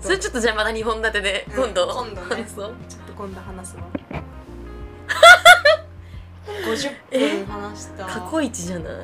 [0.00, 2.36] それちょっとじゃあまた2本立てで今度、うん今度。
[2.36, 2.42] ね。
[2.42, 2.74] 話 そう。
[2.88, 3.82] ちょっと今度話すわ
[6.64, 8.04] 50分話した。
[8.06, 8.94] 過去一じゃない？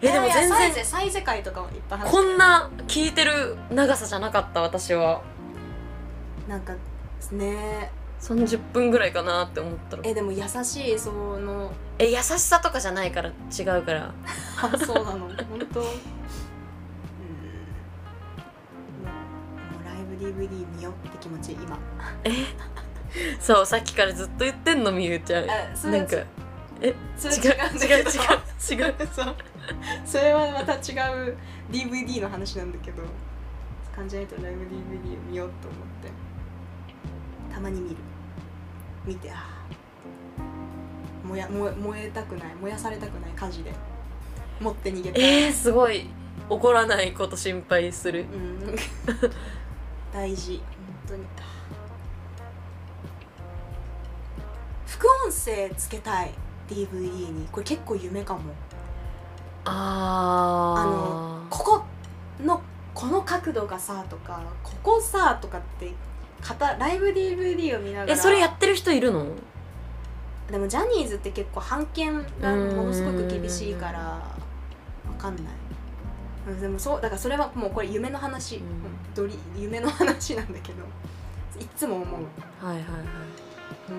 [0.00, 5.22] えでも全然やサイゼサイゼ界とかもいっぱい話こんな聞いてる長さじゃなかった私は。
[6.48, 6.74] なんか
[7.30, 7.90] ね。
[8.20, 11.72] 30分ぐらいかなって思ったらえでも優しいその。
[11.98, 14.14] え優しさとかじゃないから違うから。
[14.62, 15.28] あそうなの。
[15.28, 15.36] 本
[15.72, 15.80] 当。
[15.80, 15.86] うん。
[19.84, 21.78] ライブ DVD 見ようって気持ち今。
[23.40, 25.46] そうさっきからずっと言ってんのみゆちゃん。
[25.46, 25.54] な
[26.02, 26.16] んか
[26.82, 27.42] えそれ違う。
[27.42, 28.04] 違う。
[28.72, 28.88] 違う。
[28.88, 29.36] 違うそう。
[30.04, 30.96] それはまた違
[31.28, 31.36] う。
[31.70, 33.02] DVD の話なんだけど。
[33.94, 36.10] 関ジャニとライブ DVD を見ようと思って。
[37.54, 37.96] たまに見る。
[39.04, 41.28] 見てあー。
[41.28, 42.54] 燃や燃え燃えたくない。
[42.60, 43.72] 燃やされたくない火事で。
[44.60, 46.08] 持って逃げたい、えー、すごい。
[46.48, 48.22] 怒らないこと心配する。
[48.22, 48.76] うん。
[50.12, 50.60] 大事。
[51.08, 51.26] 本当に。
[54.86, 56.32] 副音声つけたい
[56.68, 58.40] DVD にこれ結構夢かも。
[59.64, 61.48] あー。
[61.50, 61.84] ここ
[62.44, 62.60] の
[62.94, 65.92] この角度がさとかここさとかって
[66.78, 68.12] ライブ DVD を見ながら。
[68.12, 69.26] えそれやってる人いるの？
[70.50, 74.34] でもジャニーズって結構版権がものすごく厳しいからわ
[75.18, 75.44] かんない。
[75.44, 78.64] うんでもそうだからそれはもうこれ夢の話、うん。
[79.14, 80.82] どり夢の話なんだけど。
[81.60, 83.02] いっつも思う、うん、はいはいはい。
[83.02, 83.04] あ
[83.86, 83.94] こ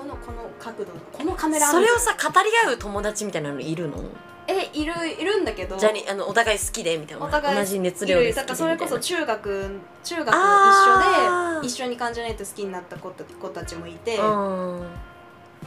[0.00, 4.02] このこの角度このカメラそれをさ語り合う友達みたいなのいるの？
[4.46, 5.76] えいるいるんだけど。
[5.76, 7.26] じゃあにあのお互い好きでみたいな。
[7.26, 9.70] お互い同じ熱量でだからそれこそみ中学
[10.02, 14.18] 中学一緒で一緒に感じないと好きになった子た子たちもいて。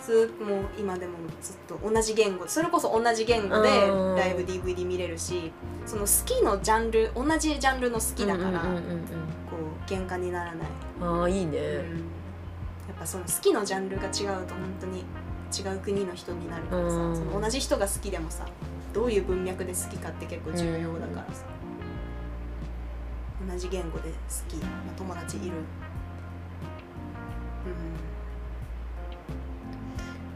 [0.04, 2.48] ずもう今でもずっと同じ言語。
[2.48, 4.16] それこそ同じ言語でうん。
[4.16, 5.52] ライブ DVD 見れるし
[5.86, 8.68] その好きのジャンル同じジャンルの好きだから、こ
[9.88, 10.68] う喧嘩にならない、
[11.00, 12.23] うんああいいね、うん
[13.06, 15.06] その好きのジャンルが違うと本当に
[15.56, 17.16] 違う国の人になるからさ、うん。
[17.16, 18.46] その同じ人が好きでもさ
[18.94, 21.46] どういう文脈で好きかって結構重要だからさ、
[23.48, 24.16] 同じ言語で好
[24.48, 25.58] きな友達いる。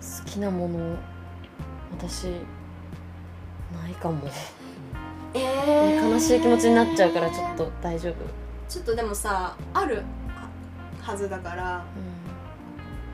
[0.02, 0.98] 好きなもの
[1.92, 2.26] 私
[3.74, 4.24] ないかも。
[4.24, 4.30] うん
[5.34, 8.16] え悲しい気持ちになっちゃうからちょっと大丈夫、
[8.68, 10.04] ちょっとでもさあるは
[11.02, 11.86] はずだから。
[11.96, 12.27] うん、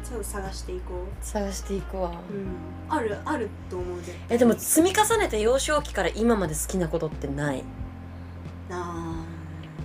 [0.04, 2.47] ちょっと探していこ探していくわ、う、うん、
[2.89, 4.18] あるあると思う絶対。
[4.30, 7.64] えでも積み重ねて幼少期から今まで好きなことってない？
[8.70, 9.24] あ。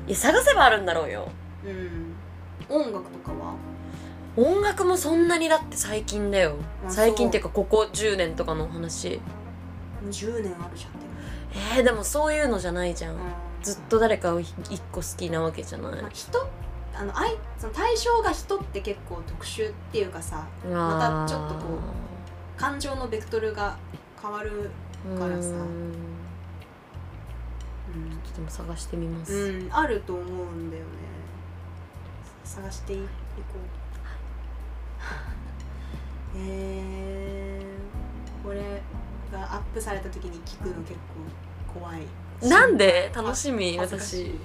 [0.06, 1.28] いや探せばあるんだろうよ。
[1.64, 1.70] ー
[2.68, 2.82] うん。
[2.82, 3.54] 音楽とかは？
[4.36, 6.56] 音楽もそんなにだって最近だよ。
[6.86, 9.16] あ最近っていうかここ10年とかの話。
[9.16, 9.22] も
[10.06, 10.98] う10年あるじゃん。
[11.76, 13.16] えー、でもそういうのじゃないじゃん。
[13.62, 14.52] ずっと誰かを一
[14.92, 16.38] 個好きなわけじゃない、まあ、人？
[16.98, 21.78] あの愛その対象が人って結構特殊っていうかさまたちょっとこ
[22.56, 23.76] 感情のベクトルが
[24.20, 24.70] 変わる
[25.06, 25.50] うからさ。
[25.50, 25.92] ーん。
[27.90, 30.88] うでも探してみます、ん、うん、あると思うんだよね。
[32.44, 33.08] 探していいこう。
[36.36, 38.82] えー、これ
[39.32, 40.94] がアップされた時に聞くの結
[41.72, 42.02] 構怖い。
[42.42, 43.10] なんで？
[43.14, 44.38] 楽しみ私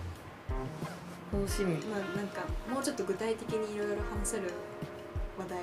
[1.33, 1.75] 楽しみ。
[1.85, 4.43] まあなんかもうちょっと具体的にいろいろ話せる
[5.37, 5.61] 話題を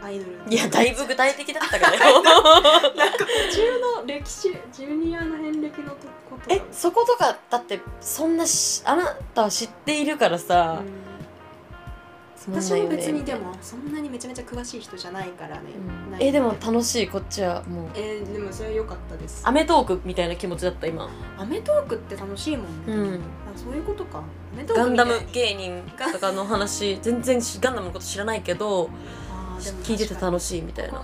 [0.00, 5.96] アイドルいやだいぶ具体的だった からよ中の歴史ジュニアの遍歴のと
[6.30, 11.07] ことえそことかだってそんなしあなたは知っているからさ、うん
[12.46, 15.62] 私も別にでもそんなにめちゃめちゃ詳しい人じゃないからね、
[16.12, 16.22] うん。
[16.22, 17.88] えでも楽しいこっちはもう。
[17.94, 19.42] えーでもそれは良かったです。
[19.46, 21.08] アメトークみたいな気持ちだった今。
[21.36, 23.14] アメトークって楽しいもんね、うん。
[23.16, 23.18] あ
[23.56, 24.18] そういうことか。
[24.18, 25.82] アメトーガンダム芸人
[26.12, 28.88] とかの話全然しガンダムのこと知らないけど
[29.82, 31.02] 聞いてて楽ししいみたいな。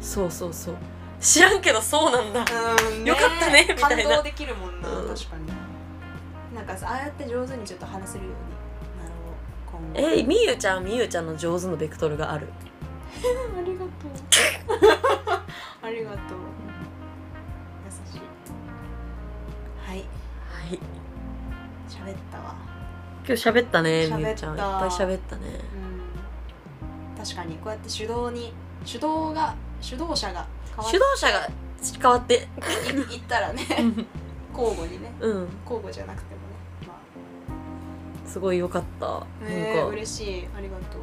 [0.00, 0.30] そう。
[0.30, 0.76] そうそうう。
[1.20, 2.44] 知らんけどそうなんだ。
[2.90, 4.02] うんよかったねみたいな。
[4.02, 5.46] 感動できるもんな、うん確かに。
[6.54, 8.36] なんかさああやって上手にちょっと話せるように。
[8.36, 8.55] なろう今後
[9.94, 12.48] えみゆちゃんみゆちゃんの上手のベクトルがある？
[13.56, 13.88] ありがとう。
[15.86, 16.20] ありがとう。
[17.84, 18.20] 優しい。
[19.86, 19.98] はい。
[19.98, 20.04] は
[20.74, 20.78] い。
[21.88, 22.54] 喋ったわ。
[23.26, 24.54] 今日喋ったねみゆちゃん。
[24.54, 25.42] いっぱい喋ったね。
[27.16, 27.24] うん。
[27.24, 28.52] 確かにこうやって手動に
[28.84, 30.46] 手動が手動者が
[30.80, 31.48] 主導者が
[32.00, 32.48] 変わって。
[33.10, 33.62] いいったらね
[34.56, 35.12] 交互にね。
[35.20, 35.48] うん。
[35.64, 36.35] 交互じゃなくて
[38.26, 39.92] すごい良かった、えー、なんか。
[39.92, 40.48] 嬉しい。
[40.56, 41.00] ありがとう。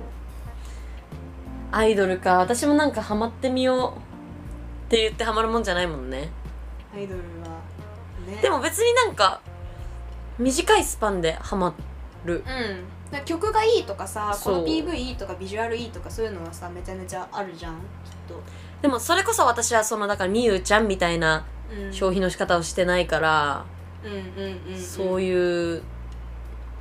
[1.72, 2.38] アイドルか。
[2.38, 6.30] 私もなんかハマってみようって言ってハマるもんじゃないもんね。
[6.96, 7.60] アイドルは
[8.28, 8.42] ね。
[8.42, 9.42] でも別になんか
[10.38, 11.74] 短いスパンでハマ
[12.26, 12.44] る。
[12.46, 13.26] うん。
[13.26, 17.76] 曲がいいとかさこの PV いいとかビジュアルいいとかそういうのはさめちゃめちゃあるじゃん。
[17.76, 17.82] きっ
[18.82, 21.46] でもそれこそ私はそのだからみゆちゃんみたいな
[21.92, 23.66] 消費の仕方をしてないから、
[24.04, 24.18] うんうん
[24.68, 25.84] うん、うん、そういう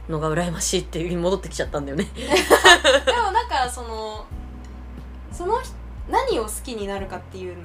[0.09, 2.05] のが羨ましいっていう戻ってきちゃったんだよね。
[2.14, 4.26] でもなんかその
[5.32, 5.72] その人
[6.09, 7.57] 何を好きになるかっていう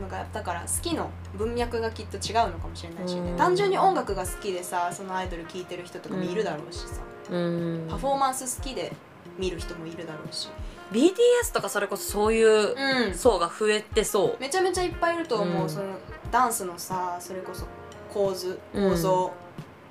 [0.00, 3.30] のがだから好きの文脈がきっと違うのかもしれないしね。
[3.30, 3.36] うん。
[3.36, 7.86] 単純に音楽が好きでさそのアイドル聴いてる人とかもいるだろうしさ、うん。
[7.88, 8.92] パフォーマンス好きで
[9.38, 10.48] 見る人もいるだろうし。
[10.92, 13.14] BTS とかそれこそそういううん。
[13.14, 14.36] 層が増えてそう。
[14.38, 15.68] めちゃめちゃいっぱいいると思う、うん。
[15.68, 15.86] その
[16.30, 17.64] ダンスのさそれこそ
[18.12, 19.32] 構図構造、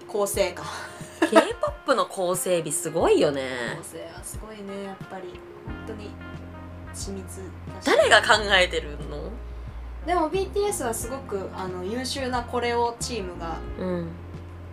[0.08, 0.64] 構成か
[1.22, 3.50] k p o p の構成美すごいよね。
[3.78, 5.40] 構成はすごいねやっぱり。
[5.66, 6.12] 本当に
[6.94, 7.42] 緻密
[7.74, 7.86] だし。
[7.86, 8.28] 誰が考
[8.60, 9.32] えてるの？
[10.06, 14.10] でも BTS はすごくあの優秀なコレオチームがうん。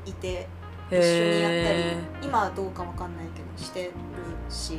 [0.05, 0.49] いて
[0.91, 3.93] へ一緒にやったりえ今はどうかわかんないけどしてる
[4.51, 4.79] し。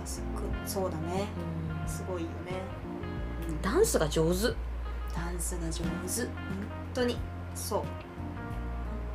[0.00, 1.26] っぱすごくそうだね。
[1.86, 2.60] すごいよね、
[3.48, 4.54] うんダンスが上手。
[5.14, 5.84] ダンスが上手。
[5.84, 6.30] 本
[6.94, 7.16] 当に。
[7.54, 7.78] そう。
[7.80, 7.86] 本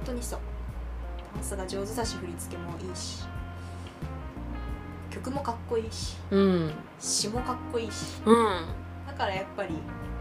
[0.06, 0.40] 当にそう
[1.34, 3.24] ダンスが上手だし振り付けもいいし
[5.10, 6.72] 曲もかっこいいしうん。
[7.00, 8.22] 詩もかっこいいし。
[8.26, 8.66] うん。
[9.06, 9.76] だからやっぱり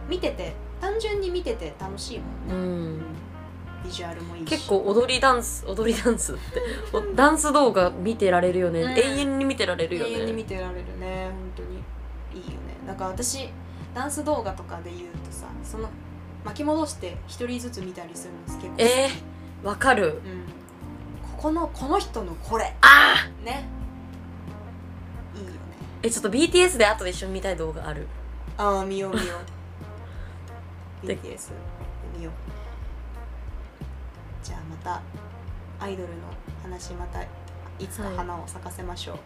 [0.09, 3.03] 見てて単純に見てて楽しいもんね、うん。
[3.85, 4.51] ビジュアルもいいし。
[4.51, 6.61] 結構踊りダンス踊りダンスって
[6.93, 8.91] おダンス動画見てられるよね、うん。
[8.91, 11.31] 永遠に見てられるよ永遠に見ねてられるね。
[11.31, 11.77] 本当に
[12.43, 12.77] いいよね。
[12.87, 13.49] だから私
[13.95, 15.89] ダンス動画とかで言うとさその
[16.45, 20.21] 巻き戻して一人ずつ見たりするの結構好きえーわかる。
[20.25, 20.45] うん、
[21.43, 22.73] ここのこの人のこれ。
[22.83, 23.45] あー。
[23.45, 23.65] ね。
[25.35, 25.59] いいよね。
[26.05, 28.07] えちょっと BTS で後で一緒に見たい動画ある？
[28.57, 29.35] ああ見よう見よ
[31.03, 31.07] う。
[31.09, 31.51] で BTS
[32.17, 32.33] 見よう。
[34.45, 35.03] じゃあまた
[35.85, 36.15] アイドルの
[36.63, 37.29] 話またい
[37.91, 39.19] つかはい花を咲かせましょう、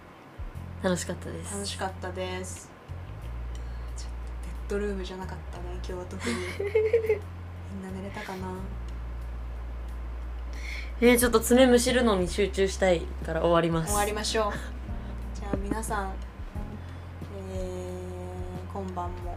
[0.84, 1.52] 楽しかったです。
[1.52, 2.70] 楽しかったです。
[3.94, 4.08] ちょっ
[4.70, 6.34] とベッドルームじゃなかったね今日は特に。
[7.74, 8.48] みんな寝れたかな？
[10.98, 13.90] えー、ちょっと爪むしるのに集中したいから終わります。
[13.90, 14.52] 終わりましょう。
[15.38, 16.12] じゃあ皆さん
[17.54, 19.36] えー、今晩も。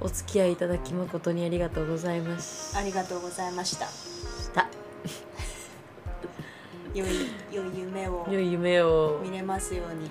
[0.00, 3.86] お付き合いいただき誠にありがとうございましありがとうございました。
[4.54, 4.66] た。
[6.94, 7.10] 良い
[7.52, 9.20] 良い夢を良い夢を。
[9.22, 10.10] 見れますように。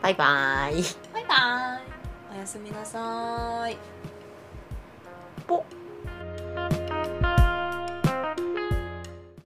[0.00, 0.82] バイバイ。
[1.12, 1.80] バイバ
[2.32, 2.34] イ。
[2.34, 3.76] おやすみなさーい。
[5.46, 5.81] ぽっ